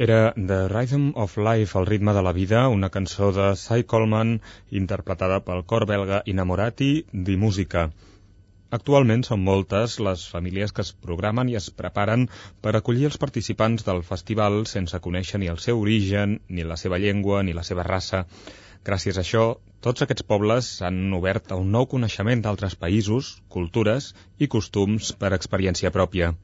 Era 0.05 0.35
The 0.37 0.69
Rhythm 0.69 1.12
of 1.14 1.38
Life, 1.38 1.79
el 1.79 1.87
ritme 1.87 2.12
de 2.12 2.23
la 2.23 2.33
vida, 2.37 2.69
una 2.69 2.90
cançó 2.90 3.31
de 3.33 3.45
Cy 3.57 3.85
Coleman 3.93 4.33
interpretada 4.81 5.38
pel 5.47 5.62
cor 5.71 5.87
belga 5.88 6.19
Innamorati 6.33 6.88
di 7.29 7.37
Musica. 7.45 7.85
Actualment 8.79 9.25
són 9.25 9.40
moltes 9.47 9.95
les 10.09 10.27
famílies 10.35 10.77
que 10.77 10.85
es 10.85 10.93
programen 11.07 11.49
i 11.49 11.57
es 11.62 11.71
preparen 11.79 12.29
per 12.61 12.75
acollir 12.77 13.09
els 13.09 13.17
participants 13.25 13.88
del 13.88 14.05
festival 14.11 14.61
sense 14.75 15.01
conèixer 15.09 15.40
ni 15.40 15.49
el 15.55 15.64
seu 15.67 15.81
origen, 15.87 16.37
ni 16.51 16.69
la 16.69 16.77
seva 16.85 17.01
llengua, 17.07 17.40
ni 17.43 17.57
la 17.57 17.64
seva 17.73 17.88
raça. 17.88 18.27
Gràcies 18.85 19.17
a 19.17 19.25
això, 19.25 19.47
tots 19.88 20.05
aquests 20.05 20.29
pobles 20.35 20.69
s'han 20.83 21.05
obert 21.17 21.49
a 21.49 21.62
un 21.64 21.73
nou 21.79 21.88
coneixement 21.97 22.45
d'altres 22.45 22.77
països, 22.77 23.38
cultures 23.49 24.12
i 24.37 24.53
costums 24.59 25.14
per 25.25 25.33
experiència 25.33 25.97
pròpia. 25.97 26.35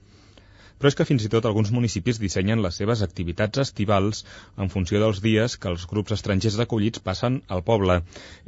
Però 0.81 0.89
és 0.89 0.97
que 0.97 1.05
fins 1.05 1.27
i 1.27 1.29
tot 1.33 1.45
alguns 1.45 1.71
municipis 1.77 2.19
dissenyen 2.23 2.63
les 2.65 2.79
seves 2.81 3.03
activitats 3.05 3.61
estivals 3.61 4.23
en 4.57 4.71
funció 4.73 5.03
dels 5.03 5.21
dies 5.21 5.59
que 5.61 5.69
els 5.69 5.85
grups 5.91 6.15
estrangers 6.17 6.57
acollits 6.65 7.03
passen 7.05 7.43
al 7.53 7.61
poble. 7.67 7.99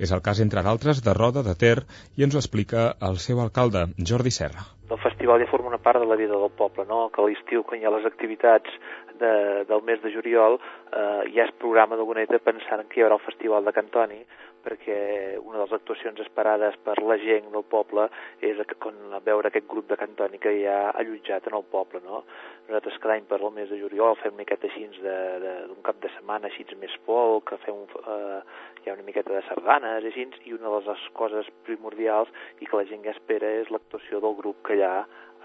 És 0.00 0.14
el 0.16 0.22
cas, 0.24 0.40
entre 0.40 0.64
d'altres, 0.64 1.02
de 1.04 1.12
Roda 1.18 1.42
de 1.44 1.52
Ter 1.62 1.76
i 2.16 2.24
ens 2.24 2.32
ho 2.34 2.40
explica 2.40 2.86
el 3.08 3.20
seu 3.20 3.42
alcalde, 3.44 3.84
Jordi 4.00 4.32
Serra. 4.32 4.64
El 4.88 5.00
festival 5.04 5.44
ja 5.44 5.50
forma 5.50 5.68
una 5.68 5.80
part 5.84 6.00
de 6.00 6.08
la 6.08 6.16
vida 6.20 6.40
del 6.40 6.56
poble, 6.56 6.88
no? 6.88 7.06
que 7.12 7.20
a 7.20 7.28
l'estiu, 7.28 7.66
quan 7.68 7.80
hi 7.80 7.88
ha 7.88 7.92
les 7.92 8.08
activitats 8.08 8.80
de, 9.22 9.34
del 9.70 9.82
mes 9.86 10.02
de 10.02 10.12
juliol, 10.14 10.58
eh, 10.90 11.32
ja 11.34 11.46
es 11.46 11.54
programa 11.62 11.96
d'alguna 11.96 12.26
manera 12.26 12.42
pensant 12.42 12.88
que 12.88 13.00
hi 13.00 13.06
haurà 13.06 13.20
el 13.20 13.26
festival 13.28 13.64
de 13.64 13.76
Cantoni, 13.76 14.22
perquè 14.62 15.36
una 15.42 15.58
de 15.58 15.64
les 15.64 15.74
actuacions 15.76 16.20
esperades 16.22 16.76
per 16.86 16.96
la 17.02 17.18
gent 17.20 17.50
del 17.52 17.64
poble 17.74 18.06
és 18.44 18.60
quan 18.82 18.98
veure 19.26 19.50
aquest 19.50 19.66
grup 19.68 19.88
de 19.90 19.98
cantoni 20.00 20.40
que 20.42 20.52
hi 20.54 20.64
ha 20.70 20.92
allotjat 21.02 21.48
en 21.50 21.58
el 21.58 21.66
poble, 21.74 22.00
no? 22.06 22.22
Nosaltres 22.68 23.00
cada 23.02 23.16
any 23.18 23.26
per 23.28 23.40
al 23.40 23.54
mes 23.54 23.70
de 23.72 23.80
juliol 23.80 24.16
fem 24.22 24.32
una 24.32 24.42
miqueta 24.44 24.70
així 24.70 24.86
d'un 25.02 25.82
cap 25.86 25.98
de 26.02 26.12
setmana 26.14 26.48
així 26.48 26.64
més 26.80 26.94
folk, 27.06 27.50
que 27.50 27.58
fem 27.66 27.82
un, 27.82 27.90
eh, 28.14 28.40
hi 28.84 28.90
ha 28.90 28.96
una 28.96 29.08
miqueta 29.08 29.34
de 29.34 29.42
sardanes 29.48 30.06
així, 30.06 30.28
i 30.46 30.54
una 30.54 30.70
de 30.70 30.84
les 30.88 31.08
coses 31.18 31.50
primordials 31.66 32.30
i 32.60 32.70
que 32.70 32.78
la 32.78 32.86
gent 32.88 33.04
ja 33.04 33.16
espera 33.16 33.50
és 33.60 33.70
l'actuació 33.70 34.22
del 34.22 34.38
grup 34.38 34.62
que 34.66 34.78
hi 34.78 34.86
ha 34.86 34.96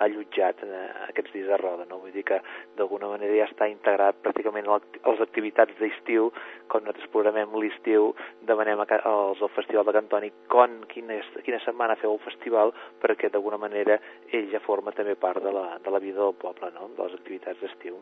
allotjat 0.03 0.61
en 0.65 0.73
aquests 1.07 1.33
dies 1.33 1.47
de 1.49 1.57
roda, 1.61 1.85
no? 1.89 1.99
Vull 2.03 2.13
dir 2.15 2.23
que 2.27 2.39
d'alguna 2.77 3.09
manera 3.13 3.35
ja 3.39 3.47
està 3.49 3.67
integrat 3.71 4.19
pràcticament 4.25 4.69
a 4.69 4.79
les 4.79 5.23
activitats 5.23 5.73
d'estiu, 5.79 6.31
quan 6.71 6.85
nosaltres 6.85 7.11
programem 7.13 7.55
l'estiu, 7.61 8.13
demanem 8.49 8.83
als 8.83 9.39
del 9.39 9.53
Festival 9.55 9.87
de 9.87 9.95
Cantoni 9.97 10.31
quan, 10.51 10.79
quina, 10.91 11.19
quina 11.45 11.61
setmana 11.65 11.97
feu 12.01 12.13
el 12.15 12.23
festival, 12.25 12.73
perquè 13.01 13.31
d'alguna 13.31 13.61
manera 13.61 13.99
ell 14.31 14.51
ja 14.51 14.63
forma 14.63 14.91
també 14.91 15.15
part 15.15 15.43
de 15.43 15.51
la, 15.53 15.67
de 15.83 15.93
la 15.93 16.03
vida 16.03 16.21
del 16.21 16.37
poble, 16.37 16.71
no? 16.75 16.91
de 16.95 17.03
les 17.03 17.19
activitats 17.19 17.61
d'estiu. 17.61 17.99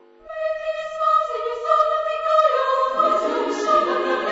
Era 3.55 4.24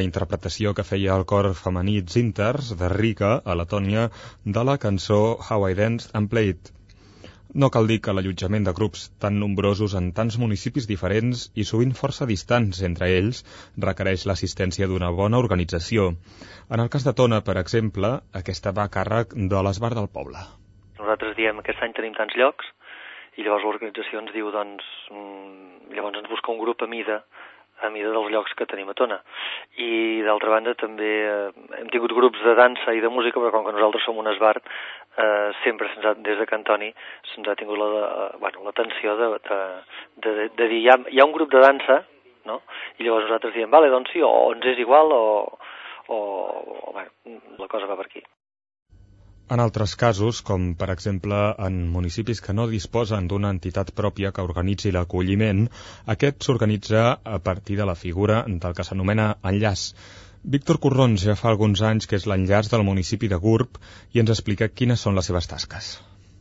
la 0.00 0.08
interpretació 0.08 0.72
que 0.76 0.86
feia 0.88 1.14
el 1.18 1.26
cor 1.28 1.50
femení 1.60 2.00
Zinters 2.12 2.72
de 2.80 2.88
Rica, 2.92 3.32
a 3.44 3.56
Letònia, 3.60 4.08
de 4.56 4.62
la 4.64 4.76
cançó 4.80 5.18
How 5.36 5.66
I 5.68 5.76
Danced 5.76 6.14
and 6.16 6.30
Played. 6.32 6.70
No 7.62 7.68
cal 7.74 7.88
dir 7.90 7.98
que 8.00 8.14
l'allotjament 8.14 8.64
de 8.68 8.72
grups 8.78 9.08
tan 9.22 9.40
nombrosos 9.42 9.96
en 9.98 10.12
tants 10.16 10.38
municipis 10.38 10.86
diferents 10.88 11.48
i 11.58 11.66
sovint 11.70 11.92
força 11.98 12.28
distants 12.30 12.80
entre 12.88 13.10
ells 13.18 13.42
requereix 13.86 14.24
l'assistència 14.30 14.86
d'una 14.88 15.10
bona 15.20 15.40
organització. 15.42 16.12
En 16.70 16.84
el 16.84 16.92
cas 16.94 17.04
de 17.04 17.14
Tona, 17.20 17.42
per 17.48 17.58
exemple, 17.58 18.12
aquesta 18.42 18.72
va 18.72 18.86
a 18.86 18.94
càrrec 18.96 19.34
de 19.52 19.64
l'Esbar 19.66 19.92
del 19.98 20.08
Poble. 20.14 20.46
Nosaltres 21.02 21.36
diem 21.36 21.58
que 21.58 21.66
aquest 21.66 21.84
any 21.84 21.96
tenim 21.98 22.16
tants 22.16 22.38
llocs 22.38 22.72
i 23.36 23.44
llavors 23.44 23.66
l'organització 23.66 24.22
ens 24.22 24.32
diu 24.36 24.52
doncs, 24.54 24.86
mm, 25.10 25.92
llavors 25.96 26.22
ens 26.22 26.30
busca 26.30 26.54
un 26.54 26.62
grup 26.62 26.86
a 26.86 26.88
mida 26.94 27.24
a 27.82 27.90
mida 27.90 28.12
dels 28.12 28.30
llocs 28.32 28.54
que 28.58 28.66
tenim 28.70 28.90
a 28.90 28.94
Tona. 28.98 29.18
I 29.80 30.22
d'altra 30.26 30.52
banda 30.52 30.74
també 30.78 31.10
eh, 31.26 31.50
hem 31.80 31.90
tingut 31.92 32.14
grups 32.16 32.42
de 32.44 32.54
dansa 32.58 32.94
i 32.96 33.02
de 33.04 33.12
música, 33.12 33.40
però 33.40 33.52
com 33.54 33.66
que 33.66 33.76
nosaltres 33.76 34.06
som 34.06 34.18
un 34.20 34.30
esbart, 34.32 34.66
eh, 35.16 35.50
sempre 35.64 35.90
se'ns 35.92 36.06
ha, 36.06 36.14
des 36.14 36.38
de 36.38 36.48
Cantoni 36.50 36.90
se'ns 37.32 37.48
ha 37.48 37.56
tingut 37.58 37.78
l'atenció 37.80 39.16
la, 39.16 39.28
bueno, 39.28 39.46
de, 39.46 39.60
de, 40.26 40.32
de, 40.40 40.48
de, 40.56 40.68
dir 40.68 40.82
hi 40.82 40.90
ha, 40.90 40.98
hi 41.08 41.20
ha 41.20 41.28
un 41.28 41.36
grup 41.36 41.52
de 41.52 41.62
dansa, 41.64 42.02
no? 42.48 42.60
i 42.98 43.04
llavors 43.04 43.28
nosaltres 43.28 43.54
diem, 43.54 43.70
vale, 43.70 43.92
doncs 43.92 44.12
sí, 44.14 44.22
o 44.24 44.52
ens 44.54 44.66
és 44.74 44.82
igual 44.82 45.12
o, 45.12 45.24
o, 46.08 46.18
o 46.18 46.92
bueno, 46.92 47.40
la 47.58 47.68
cosa 47.68 47.90
va 47.90 47.98
per 48.00 48.10
aquí. 48.10 48.24
En 49.50 49.58
altres 49.58 49.96
casos, 49.98 50.40
com 50.46 50.66
per 50.78 50.86
exemple 50.92 51.38
en 51.66 51.78
municipis 51.90 52.38
que 52.44 52.52
no 52.54 52.68
disposen 52.70 53.24
d'una 53.30 53.48
entitat 53.50 53.88
pròpia 54.00 54.30
que 54.36 54.44
organitzi 54.46 54.92
l'acolliment, 54.94 55.64
aquest 56.14 56.46
s'organitza 56.46 57.00
a 57.36 57.38
partir 57.48 57.78
de 57.80 57.86
la 57.88 57.96
figura 58.02 58.44
del 58.46 58.76
que 58.78 58.86
s'anomena 58.86 59.26
enllaç. 59.50 59.88
Víctor 60.54 60.78
Corrons 60.84 61.24
ja 61.26 61.34
fa 61.40 61.50
alguns 61.50 61.82
anys 61.88 62.06
que 62.06 62.20
és 62.20 62.28
l'enllaç 62.30 62.70
del 62.70 62.86
municipi 62.86 63.32
de 63.32 63.40
Gurb 63.42 63.82
i 64.14 64.22
ens 64.22 64.30
explica 64.36 64.70
quines 64.70 65.02
són 65.02 65.18
les 65.18 65.26
seves 65.32 65.50
tasques. 65.50 65.90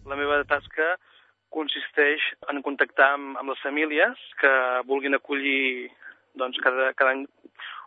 La 0.05 0.20
meva 0.20 0.38
tasca 0.53 0.93
consisteix 1.49 2.22
en 2.53 2.62
contactar 2.62 3.10
amb, 3.16 3.41
amb 3.41 3.55
les 3.55 3.66
famílies 3.66 4.22
que 4.38 4.53
vulguin 4.86 5.18
acollir 5.18 5.89
doncs, 6.38 6.62
cada, 6.62 6.93
cada 6.93 7.18
any 7.18 7.26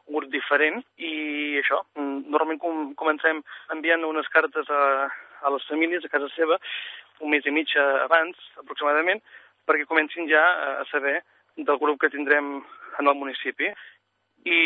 grup 0.08 0.30
diferent 0.32 0.82
i 0.98 1.58
això, 1.60 1.82
normalment 1.96 2.60
com, 2.62 2.88
comencem 2.98 3.42
enviant 3.74 4.04
unes 4.08 4.28
cartes 4.34 4.68
a, 4.70 4.82
a 5.42 5.52
les 5.54 5.66
famílies 5.70 6.04
a 6.04 6.12
casa 6.12 6.30
seva 6.36 6.58
un 7.22 7.30
mes 7.30 7.46
i 7.46 7.54
mig 7.54 7.70
abans, 7.78 8.38
aproximadament, 8.58 9.22
perquè 9.68 9.86
comencin 9.86 10.26
ja 10.30 10.42
a 10.80 10.84
saber 10.90 11.20
del 11.56 11.78
grup 11.78 12.00
que 12.02 12.10
tindrem 12.10 12.56
en 12.98 13.08
el 13.08 13.18
municipi. 13.18 13.70
I 14.48 14.60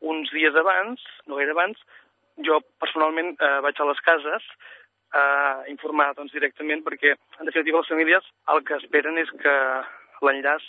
uns 0.00 0.32
dies 0.34 0.56
abans, 0.58 1.02
no 1.26 1.38
gaire 1.38 1.54
abans, 1.54 1.78
jo 2.46 2.58
personalment 2.82 3.34
eh, 3.34 3.58
vaig 3.62 3.78
a 3.78 3.86
les 3.88 4.02
cases 4.06 4.50
a 5.18 5.22
informar 5.70 6.12
doncs, 6.16 6.34
directament 6.34 6.82
perquè, 6.84 7.14
en 7.38 7.48
definitiva, 7.48 7.80
les 7.80 7.90
famílies 7.90 8.26
el 8.52 8.62
que 8.66 8.76
esperen 8.76 9.18
és 9.22 9.30
que 9.42 9.54
l'enllaç 10.26 10.66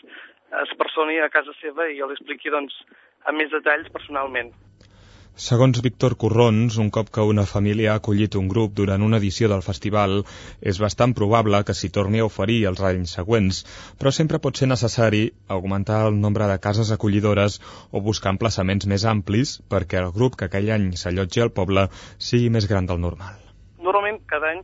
es 0.63 0.71
personi 0.79 1.19
a 1.19 1.29
casa 1.33 1.53
seva 1.59 1.89
i 1.89 1.99
els 2.01 2.15
expliqui 2.15 2.53
doncs, 2.53 2.77
amb 3.25 3.41
més 3.41 3.51
detalls 3.53 3.91
personalment. 3.93 4.51
Segons 5.39 5.79
Víctor 5.79 6.17
Corrons, 6.21 6.75
un 6.83 6.89
cop 6.91 7.07
que 7.15 7.23
una 7.23 7.45
família 7.47 7.93
ha 7.93 7.99
acollit 8.01 8.35
un 8.35 8.49
grup 8.51 8.73
durant 8.75 9.05
una 9.05 9.19
edició 9.21 9.47
del 9.47 9.61
festival, 9.63 10.17
és 10.71 10.79
bastant 10.83 11.13
probable 11.15 11.61
que 11.63 11.75
s'hi 11.79 11.89
torni 11.97 12.19
a 12.19 12.25
oferir 12.27 12.57
els 12.71 12.81
anys 12.89 13.13
següents, 13.15 13.61
però 14.01 14.11
sempre 14.11 14.41
pot 14.43 14.59
ser 14.59 14.67
necessari 14.67 15.21
augmentar 15.57 16.01
el 16.09 16.19
nombre 16.25 16.49
de 16.51 16.59
cases 16.65 16.91
acollidores 16.91 17.55
o 17.95 18.01
buscar 18.09 18.33
emplaçaments 18.35 18.89
més 18.91 19.05
amplis 19.13 19.55
perquè 19.71 20.03
el 20.03 20.11
grup 20.17 20.35
que 20.35 20.49
aquell 20.49 20.73
any 20.75 20.91
s'allotgi 21.03 21.45
al 21.45 21.55
poble 21.61 21.87
sigui 22.17 22.51
més 22.57 22.67
gran 22.67 22.91
del 22.91 22.99
normal. 23.07 23.39
Normalment, 23.79 24.19
cada 24.27 24.51
any 24.51 24.61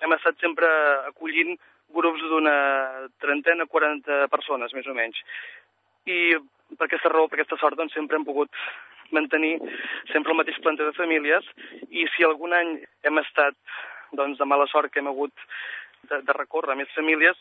hem 0.00 0.16
estat 0.16 0.40
sempre 0.40 0.72
acollint 1.12 1.52
grups 1.94 2.24
d'una 2.32 2.56
trentena, 3.20 3.68
40 3.68 4.24
persones, 4.32 4.72
més 4.72 4.88
o 4.88 4.96
menys. 4.96 5.20
I 6.08 6.40
per 6.78 6.88
aquesta 6.88 7.12
raó, 7.12 7.28
per 7.28 7.38
aquesta 7.38 7.58
sort, 7.60 7.78
doncs, 7.78 7.94
sempre 7.96 8.18
hem 8.18 8.26
pogut 8.26 8.50
mantenir 9.14 9.58
sempre 10.12 10.32
el 10.32 10.38
mateix 10.40 10.58
planter 10.64 10.88
de 10.88 10.96
famílies 10.96 11.46
i 11.90 12.06
si 12.14 12.24
algun 12.24 12.54
any 12.56 12.76
hem 13.06 13.20
estat 13.22 13.56
doncs, 14.16 14.38
de 14.38 14.48
mala 14.48 14.66
sort 14.70 14.92
que 14.92 15.02
hem 15.02 15.10
hagut 15.10 15.32
de, 16.08 16.20
de 16.22 16.36
recórrer 16.36 16.74
a 16.74 16.78
més 16.78 16.90
famílies, 16.96 17.38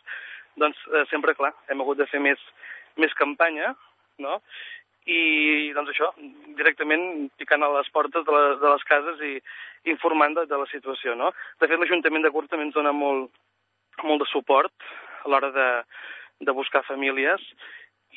doncs 0.59 0.79
eh, 0.91 1.03
sempre, 1.11 1.35
clar, 1.37 1.53
hem 1.69 1.81
hagut 1.83 1.99
de 1.99 2.07
fer 2.11 2.21
més, 2.23 2.41
més 3.01 3.13
campanya, 3.19 3.73
no? 4.23 4.39
I, 5.03 5.73
doncs 5.75 5.91
això, 5.91 6.13
directament 6.55 7.27
picant 7.39 7.65
a 7.65 7.71
les 7.73 7.89
portes 7.91 8.23
de, 8.23 8.31
la, 8.31 8.55
de 8.61 8.69
les 8.71 8.85
cases 8.87 9.23
i 9.27 9.33
informant 9.91 10.37
de, 10.37 10.45
de 10.47 10.59
la 10.61 10.67
situació, 10.71 11.17
no? 11.19 11.33
De 11.59 11.67
fet, 11.67 11.79
l'Ajuntament 11.79 12.23
de 12.23 12.31
Gurt 12.31 12.51
també 12.53 12.69
ens 12.69 12.77
dona 12.77 12.93
molt, 12.95 13.33
molt 14.03 14.23
de 14.23 14.29
suport 14.31 14.87
a 15.23 15.31
l'hora 15.31 15.51
de, 15.55 15.69
de 16.47 16.55
buscar 16.55 16.85
famílies 16.87 17.43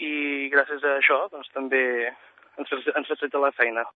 i 0.02 0.48
gràcies 0.52 0.84
a 0.84 0.96
això 0.98 1.22
doncs, 1.32 1.48
també 1.54 1.82
ens, 2.06 2.72
ens 2.72 3.08
facilita 3.08 3.42
la 3.42 3.52
feina. 3.56 3.86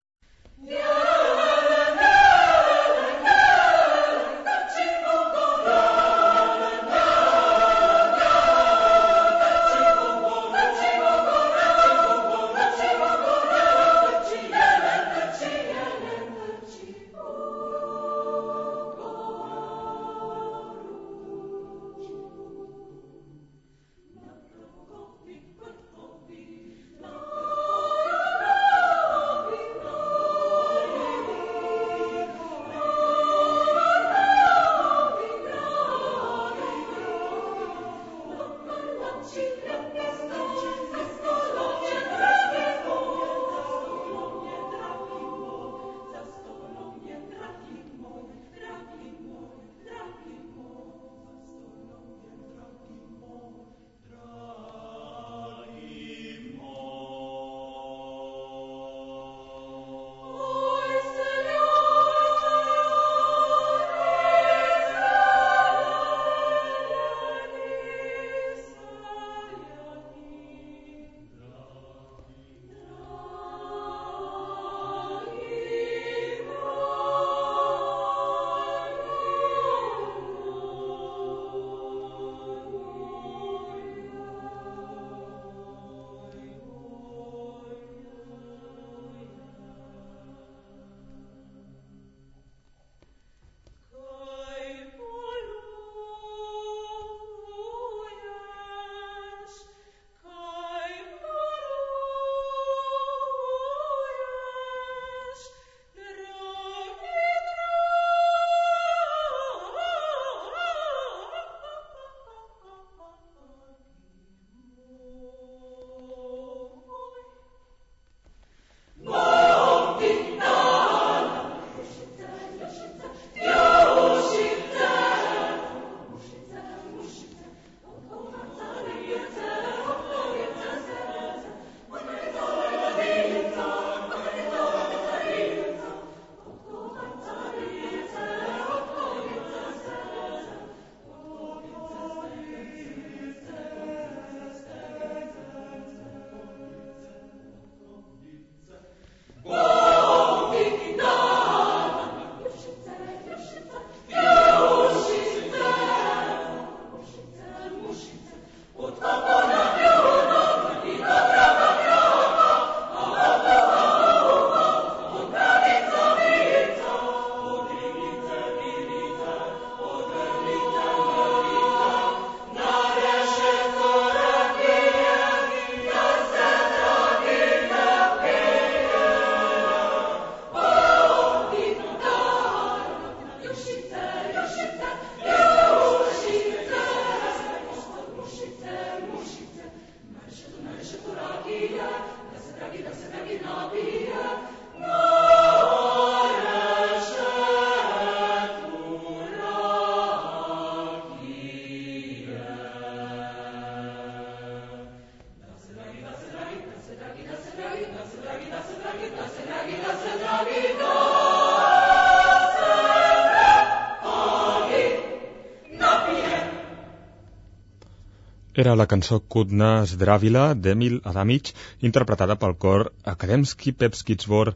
Era 218.60 218.72
la 218.76 218.84
cançó 218.84 219.16
Kudna 219.32 219.86
Zdravila 219.86 220.42
d'Emil 220.64 220.96
Adamic, 221.10 221.52
interpretada 221.88 222.36
pel 222.40 222.56
cor 222.64 222.82
Akademski 223.12 223.72
Pepski 223.72 224.16
Zbor 224.20 224.50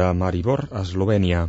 de 0.00 0.08
Maribor, 0.22 0.66
Eslovènia. 0.82 1.46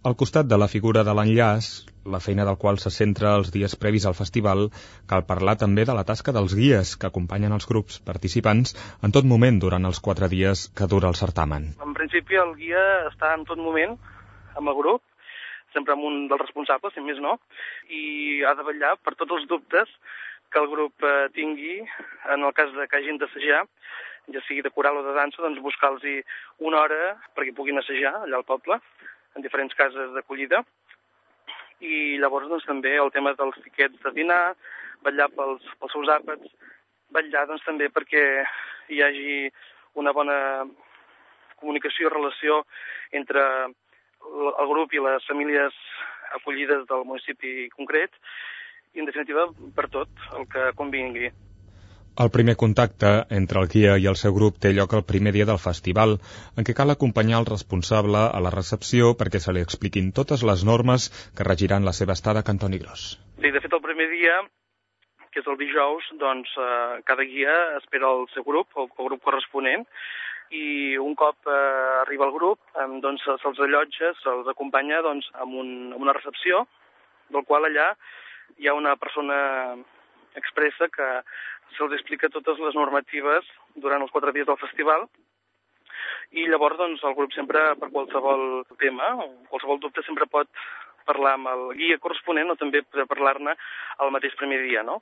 Al 0.00 0.14
costat 0.16 0.46
de 0.48 0.56
la 0.56 0.66
figura 0.72 1.02
de 1.04 1.12
l'enllaç, 1.12 1.66
la 2.12 2.18
feina 2.24 2.44
del 2.48 2.56
qual 2.60 2.78
se 2.80 2.88
centra 2.94 3.34
els 3.38 3.50
dies 3.52 3.74
previs 3.80 4.06
al 4.08 4.14
festival, 4.16 4.62
cal 5.10 5.26
parlar 5.28 5.58
també 5.60 5.82
de 5.84 5.96
la 5.98 6.04
tasca 6.08 6.32
dels 6.32 6.54
guies 6.56 6.92
que 6.96 7.10
acompanyen 7.10 7.52
els 7.52 7.68
grups 7.68 7.98
participants 8.06 8.72
en 9.04 9.12
tot 9.12 9.28
moment 9.32 9.58
durant 9.60 9.84
els 9.84 10.00
quatre 10.06 10.30
dies 10.32 10.62
que 10.78 10.88
dura 10.88 11.10
el 11.12 11.18
certamen. 11.20 11.66
En 11.84 11.92
principi 11.98 12.40
el 12.40 12.54
guia 12.62 12.84
està 13.10 13.34
en 13.36 13.44
tot 13.50 13.60
moment 13.60 13.92
amb 14.56 14.72
el 14.72 14.78
grup, 14.78 15.04
sempre 15.76 15.92
amb 15.92 16.08
un 16.08 16.16
dels 16.32 16.46
responsables, 16.46 16.96
si 16.96 17.04
més 17.04 17.20
no, 17.20 17.36
i 17.92 18.40
ha 18.48 18.54
de 18.56 18.64
vetllar 18.70 18.94
per 19.04 19.18
tots 19.20 19.36
els 19.36 19.44
dubtes 19.52 19.92
que 20.48 20.64
el 20.64 20.70
grup 20.72 21.04
eh, 21.04 21.28
tingui 21.36 21.76
en 21.84 22.48
el 22.48 22.56
cas 22.56 22.72
de 22.72 22.88
que 22.88 23.02
hagin 23.02 23.20
d'assajar, 23.20 23.66
ja 24.32 24.46
sigui 24.48 24.64
de 24.64 24.72
coral 24.72 24.96
o 24.96 25.04
de 25.04 25.12
dansa, 25.12 25.44
doncs 25.44 25.60
buscar-los 25.60 26.08
una 26.72 26.86
hora 26.86 27.18
perquè 27.36 27.52
puguin 27.52 27.84
assajar 27.84 28.16
allà 28.22 28.40
al 28.40 28.48
poble, 28.48 28.80
en 29.36 29.44
diferents 29.44 29.74
cases 29.78 30.12
d'acollida, 30.14 30.62
i 31.80 32.18
llavors 32.20 32.48
doncs, 32.50 32.66
també 32.68 32.92
el 33.00 33.12
tema 33.14 33.32
dels 33.38 33.56
tiquets 33.64 34.00
de 34.04 34.12
dinar, 34.16 34.54
vetllar 35.04 35.30
pels, 35.36 35.64
pels 35.80 35.94
seus 35.96 36.12
àpats, 36.12 36.52
vetllar 37.14 37.46
doncs, 37.48 37.64
també 37.64 37.88
perquè 37.88 38.24
hi 38.92 39.02
hagi 39.02 39.36
una 40.00 40.12
bona 40.12 40.38
comunicació 41.60 42.08
i 42.08 42.12
relació 42.12 42.62
entre 43.16 43.42
el, 43.66 44.66
grup 44.70 44.92
i 44.94 45.02
les 45.02 45.26
famílies 45.28 45.76
acollides 46.36 46.86
del 46.88 47.06
municipi 47.08 47.68
concret 47.74 48.12
i, 48.94 49.00
en 49.00 49.08
definitiva, 49.08 49.48
per 49.76 49.88
tot 49.92 50.28
el 50.36 50.46
que 50.50 50.70
convingui. 50.78 51.30
El 52.18 52.30
primer 52.34 52.56
contacte 52.56 53.10
entre 53.30 53.60
el 53.62 53.68
guia 53.72 53.96
i 53.96 54.06
el 54.10 54.16
seu 54.18 54.34
grup 54.34 54.58
té 54.62 54.72
lloc 54.74 54.92
el 54.98 55.04
primer 55.10 55.32
dia 55.36 55.46
del 55.48 55.60
festival, 55.62 56.16
en 56.58 56.66
què 56.66 56.74
cal 56.76 56.90
acompanyar 56.90 57.38
el 57.40 57.46
responsable 57.48 58.22
a 58.26 58.40
la 58.44 58.50
recepció 58.54 59.12
perquè 59.20 59.40
se 59.40 59.54
li 59.54 59.62
expliquin 59.64 60.10
totes 60.12 60.42
les 60.42 60.64
normes 60.66 61.10
que 61.36 61.46
regiran 61.46 61.86
la 61.86 61.94
seva 61.96 62.16
estada 62.18 62.42
a 62.42 62.48
Cantoni 62.48 62.80
Gros. 62.82 63.04
Sí, 63.40 63.50
de 63.50 63.60
fet, 63.60 63.72
el 63.72 63.84
primer 63.84 64.08
dia, 64.10 64.40
que 65.30 65.40
és 65.40 65.46
el 65.46 65.60
dijous, 65.60 66.10
doncs 66.20 66.50
eh, 66.58 66.98
cada 67.06 67.24
guia 67.24 67.54
espera 67.78 68.10
el 68.10 68.26
seu 68.34 68.44
grup, 68.44 68.74
el, 68.76 68.90
el 68.90 69.08
grup 69.12 69.22
corresponent, 69.28 69.86
i 70.50 70.98
un 70.98 71.14
cop 71.14 71.46
eh, 71.46 72.02
arriba 72.02 72.26
el 72.26 72.34
grup, 72.34 72.58
eh, 72.74 72.88
doncs 73.04 73.24
se'ls 73.38 73.62
allotja, 73.62 74.12
se'ls 74.24 74.50
acompanya 74.50 75.00
doncs, 75.06 75.30
amb, 75.38 75.54
un, 75.62 75.70
amb 75.94 76.02
una 76.02 76.16
recepció, 76.16 76.66
del 77.30 77.46
qual 77.46 77.68
allà 77.70 77.92
hi 78.58 78.66
ha 78.66 78.74
una 78.74 78.96
persona 78.98 79.38
expressa 80.38 80.88
que 80.92 81.08
se'ls 81.76 81.96
explica 81.96 82.30
totes 82.32 82.60
les 82.62 82.76
normatives 82.78 83.46
durant 83.74 84.02
els 84.02 84.12
quatre 84.14 84.34
dies 84.36 84.46
del 84.46 84.60
festival 84.60 85.08
i 86.30 86.46
llavors 86.46 86.78
doncs, 86.78 87.02
el 87.04 87.16
grup 87.18 87.32
sempre, 87.34 87.62
per 87.80 87.90
qualsevol 87.90 88.62
tema, 88.78 89.10
o 89.18 89.26
qualsevol 89.50 89.80
dubte, 89.82 90.04
sempre 90.06 90.28
pot 90.30 90.48
parlar 91.08 91.34
amb 91.36 91.50
el 91.50 91.64
guia 91.80 91.98
corresponent 91.98 92.52
o 92.52 92.58
també 92.60 92.84
poder 92.86 93.08
parlar-ne 93.10 93.56
el 94.04 94.12
mateix 94.14 94.36
primer 94.38 94.60
dia, 94.62 94.84
no? 94.86 95.00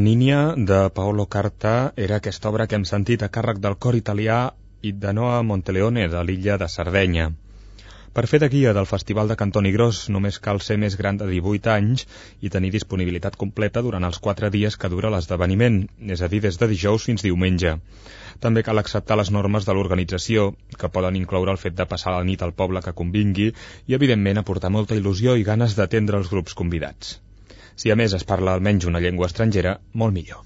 Nínia, 0.00 0.54
de 0.56 0.88
Paolo 0.96 1.26
Carta, 1.26 1.92
era 1.94 2.16
aquesta 2.16 2.48
obra 2.48 2.66
que 2.66 2.76
hem 2.78 2.84
sentit 2.88 3.22
a 3.22 3.28
càrrec 3.32 3.58
del 3.60 3.74
cor 3.84 3.98
italià 3.98 4.36
i 4.80 4.92
de 5.02 5.12
Noa 5.18 5.42
Monteleone, 5.48 6.06
de 6.08 6.22
l'illa 6.24 6.56
de 6.62 6.68
Sardenya. 6.74 7.26
Per 8.16 8.24
fer 8.30 8.40
de 8.42 8.48
guia 8.54 8.72
del 8.78 8.88
Festival 8.90 9.28
de 9.30 9.36
Cantoni 9.42 9.74
Gros 9.74 10.00
només 10.14 10.40
cal 10.46 10.62
ser 10.68 10.78
més 10.84 10.96
gran 11.02 11.20
de 11.20 11.28
18 11.28 11.70
anys 11.74 12.06
i 12.40 12.50
tenir 12.56 12.72
disponibilitat 12.78 13.36
completa 13.44 13.84
durant 13.86 14.08
els 14.08 14.18
4 14.24 14.50
dies 14.56 14.80
que 14.80 14.90
dura 14.94 15.12
l'esdeveniment, 15.14 15.78
és 16.16 16.24
a 16.24 16.32
dir, 16.32 16.40
des 16.48 16.58
de 16.62 16.72
dijous 16.72 17.06
fins 17.10 17.28
diumenge. 17.28 17.76
També 18.40 18.64
cal 18.66 18.80
acceptar 18.82 19.20
les 19.20 19.30
normes 19.36 19.68
de 19.68 19.76
l'organització, 19.76 20.50
que 20.80 20.94
poden 20.98 21.20
incloure 21.20 21.52
el 21.54 21.64
fet 21.68 21.76
de 21.76 21.86
passar 21.94 22.16
la 22.16 22.26
nit 22.32 22.42
al 22.42 22.56
poble 22.64 22.82
que 22.88 22.96
convingui 23.04 23.50
i, 23.52 23.94
evidentment, 24.00 24.40
aportar 24.40 24.72
molta 24.72 24.96
il·lusió 24.96 25.36
i 25.36 25.50
ganes 25.54 25.76
d'atendre 25.76 26.24
els 26.24 26.32
grups 26.32 26.56
convidats. 26.64 27.18
Si 27.80 27.88
a 27.88 27.94
més 27.96 28.12
es 28.12 28.26
parla 28.28 28.52
almenys 28.52 28.84
una 28.90 29.00
llengua 29.00 29.30
estrangera, 29.30 29.78
molt 30.00 30.12
millor. 30.12 30.42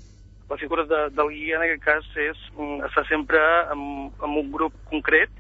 La 0.51 0.59
figura 0.61 0.85
de, 0.87 1.01
del 1.17 1.33
guia 1.33 1.57
en 1.59 1.65
aquest 1.65 1.83
cas 1.83 2.05
és 2.23 2.43
mm, 2.55 2.85
estar 2.87 3.03
sempre 3.09 3.41
amb, 3.75 4.21
amb 4.23 4.39
un 4.39 4.53
grup 4.53 4.77
concret, 4.93 5.33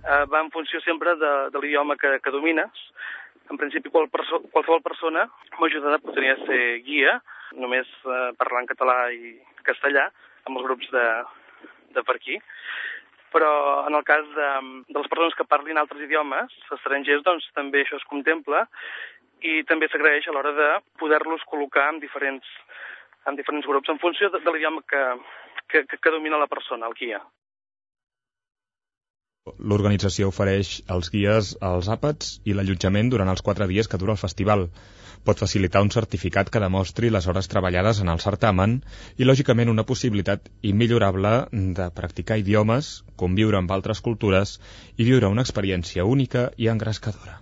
eh, 0.00 0.22
va 0.32 0.40
en 0.40 0.48
funció 0.54 0.80
sempre 0.80 1.12
de, 1.20 1.32
de 1.52 1.60
l'idioma 1.60 1.98
que, 2.00 2.14
que 2.24 2.32
domines. 2.32 2.86
En 3.52 3.60
principi, 3.60 3.92
qual 3.92 4.08
perso 4.08 4.40
qualsevol 4.54 4.80
persona 4.86 5.26
m'ajudarà 5.60 6.00
podria 6.00 6.38
ser 6.46 6.62
guia, 6.88 7.18
només 7.60 7.90
eh, 8.06 8.30
parlar 8.40 8.64
en 8.64 8.72
català 8.72 8.96
i 9.12 9.36
castellà, 9.68 10.08
amb 10.48 10.56
els 10.56 10.68
grups 10.70 10.88
de, 10.94 11.06
de 11.98 12.06
per 12.06 12.16
aquí. 12.16 12.40
Però 13.32 13.52
en 13.88 13.96
el 13.96 14.08
cas 14.08 14.24
de, 14.38 14.48
de 14.88 14.96
les 15.02 15.12
persones 15.12 15.36
que 15.36 15.48
parlin 15.48 15.80
altres 15.80 16.00
idiomes, 16.08 16.56
estrangers, 16.78 17.26
doncs 17.28 17.44
també 17.56 17.84
això 17.84 18.00
es 18.00 18.08
contempla 18.08 18.64
i 19.42 19.62
també 19.68 19.88
s'agraeix 19.90 20.28
a 20.28 20.34
l'hora 20.34 20.54
de 20.56 20.70
poder-los 21.02 21.44
col·locar 21.50 21.88
en 21.92 22.00
diferents, 22.02 22.48
en 23.26 23.38
diferents 23.38 23.68
grups, 23.68 23.90
en 23.92 24.00
funció 24.02 24.30
de, 24.30 24.40
de 24.42 24.54
l'idioma 24.54 24.82
que, 24.88 25.04
que, 25.68 25.86
que 25.98 26.14
domina 26.14 26.40
la 26.40 26.50
persona, 26.50 26.88
el 26.90 26.98
guia. 26.98 27.22
L'organització 29.70 30.28
ofereix 30.30 30.68
als 30.96 31.08
guies 31.12 31.48
els 31.68 31.88
àpats 31.94 32.36
i 32.46 32.54
l'allotjament 32.54 33.10
durant 33.10 33.32
els 33.32 33.42
quatre 33.48 33.66
dies 33.70 33.90
que 33.90 33.98
dura 34.02 34.14
el 34.14 34.20
festival. 34.20 34.68
Pot 35.26 35.42
facilitar 35.42 35.82
un 35.82 35.90
certificat 35.94 36.50
que 36.54 36.62
demostri 36.62 37.10
les 37.10 37.26
hores 37.32 37.50
treballades 37.50 38.04
en 38.04 38.14
el 38.14 38.22
certamen 38.22 38.78
i, 39.16 39.26
lògicament, 39.26 39.74
una 39.74 39.86
possibilitat 39.90 40.46
immillorable 40.72 41.36
de 41.82 41.90
practicar 42.00 42.38
idiomes, 42.44 42.94
conviure 43.24 43.58
amb 43.58 43.78
altres 43.78 44.06
cultures 44.08 44.58
i 44.96 45.10
viure 45.12 45.34
una 45.36 45.46
experiència 45.46 46.06
única 46.16 46.50
i 46.56 46.70
engrescadora. 46.76 47.41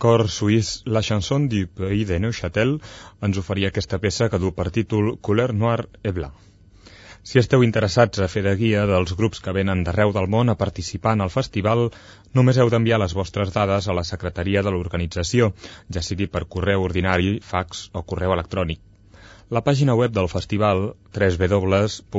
Cor 0.00 0.30
suís 0.32 0.68
La 0.86 1.02
Chanson 1.06 1.48
du 1.52 1.66
Pays 1.78 2.06
de 2.08 2.16
Neuchâtel 2.24 2.78
ens 3.26 3.40
oferia 3.42 3.68
aquesta 3.70 3.98
peça 4.00 4.30
que 4.32 4.40
du 4.42 4.50
per 4.56 4.70
títol 4.76 5.18
Couleur 5.26 5.52
Noir 5.52 5.82
et 6.02 6.14
Blanc. 6.16 6.32
Si 7.22 7.38
esteu 7.38 7.60
interessats 7.66 8.22
a 8.24 8.28
fer 8.32 8.42
de 8.46 8.54
guia 8.56 8.86
dels 8.88 9.12
grups 9.18 9.42
que 9.44 9.52
venen 9.52 9.84
d'arreu 9.84 10.10
del 10.16 10.28
món 10.34 10.48
a 10.48 10.56
participar 10.62 11.12
en 11.18 11.24
el 11.26 11.32
festival, 11.34 11.80
només 12.38 12.56
heu 12.56 12.68
d'enviar 12.72 12.98
les 13.02 13.14
vostres 13.18 13.52
dades 13.52 13.84
a 13.86 13.96
la 13.98 14.06
secretaria 14.10 14.62
de 14.64 14.70
l'organització, 14.72 15.52
ja 15.92 16.02
sigui 16.06 16.26
per 16.32 16.48
correu 16.54 16.80
ordinari, 16.88 17.30
fax 17.52 17.90
o 17.92 18.00
correu 18.12 18.32
electrònic. 18.38 18.80
La 19.52 19.64
pàgina 19.66 19.94
web 19.98 20.12
del 20.16 20.28
festival, 20.32 20.78
www.fimc.es, 21.12 22.12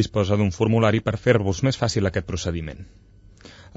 disposa 0.00 0.36
d'un 0.40 0.52
formulari 0.60 1.00
per 1.08 1.16
fer-vos 1.26 1.62
més 1.68 1.76
fàcil 1.84 2.06
aquest 2.08 2.26
procediment. 2.32 2.82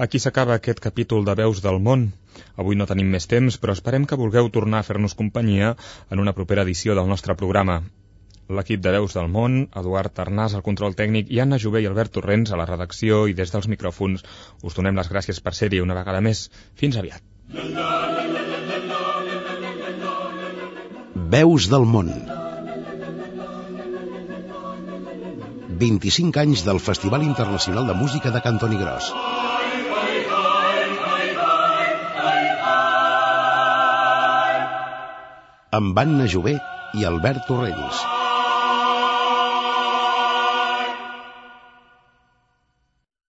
Aquí 0.00 0.16
s'acaba 0.16 0.54
aquest 0.56 0.78
capítol 0.80 1.26
de 1.28 1.34
Veus 1.36 1.58
del 1.60 1.78
Món. 1.86 2.06
Avui 2.62 2.76
no 2.80 2.86
tenim 2.88 3.10
més 3.12 3.26
temps, 3.28 3.56
però 3.60 3.74
esperem 3.76 4.06
que 4.08 4.16
vulgueu 4.16 4.46
tornar 4.48 4.78
a 4.80 4.86
fer-nos 4.86 5.14
companyia 5.18 5.74
en 6.08 6.22
una 6.22 6.32
propera 6.38 6.64
edició 6.64 6.94
del 6.96 7.10
nostre 7.10 7.36
programa. 7.42 7.82
L'equip 8.58 8.80
de 8.80 8.94
Veus 8.94 9.12
del 9.18 9.28
Món, 9.34 9.58
Eduard 9.80 10.22
Arnàs 10.24 10.54
al 10.56 10.64
control 10.68 10.96
tècnic 10.96 11.28
i 11.28 11.42
Anna 11.44 11.58
Jové 11.64 11.82
i 11.84 11.88
Albert 11.90 12.14
Torrents 12.16 12.50
a 12.50 12.60
la 12.62 12.66
redacció 12.70 13.26
i 13.28 13.36
des 13.36 13.52
dels 13.52 13.68
micròfons 13.68 14.24
us 14.64 14.78
donem 14.78 14.96
les 14.96 15.12
gràcies 15.12 15.42
per 15.44 15.52
ser-hi 15.58 15.82
una 15.84 15.98
vegada 16.00 16.24
més. 16.24 16.46
Fins 16.80 16.96
aviat. 16.96 17.20
Veus 21.36 21.68
del 21.68 21.84
món. 21.84 22.14
25 25.84 26.40
anys 26.40 26.64
del 26.64 26.80
Festival 26.88 27.22
Internacional 27.28 27.86
de 27.92 28.00
Música 28.00 28.32
de 28.32 28.40
Cantoni 28.48 28.80
Gros. 28.80 29.12
Amb 35.78 35.98
Anna 36.02 36.26
Jové 36.26 36.56
i 36.98 37.04
Albert 37.06 37.46
Torrents. 37.46 38.19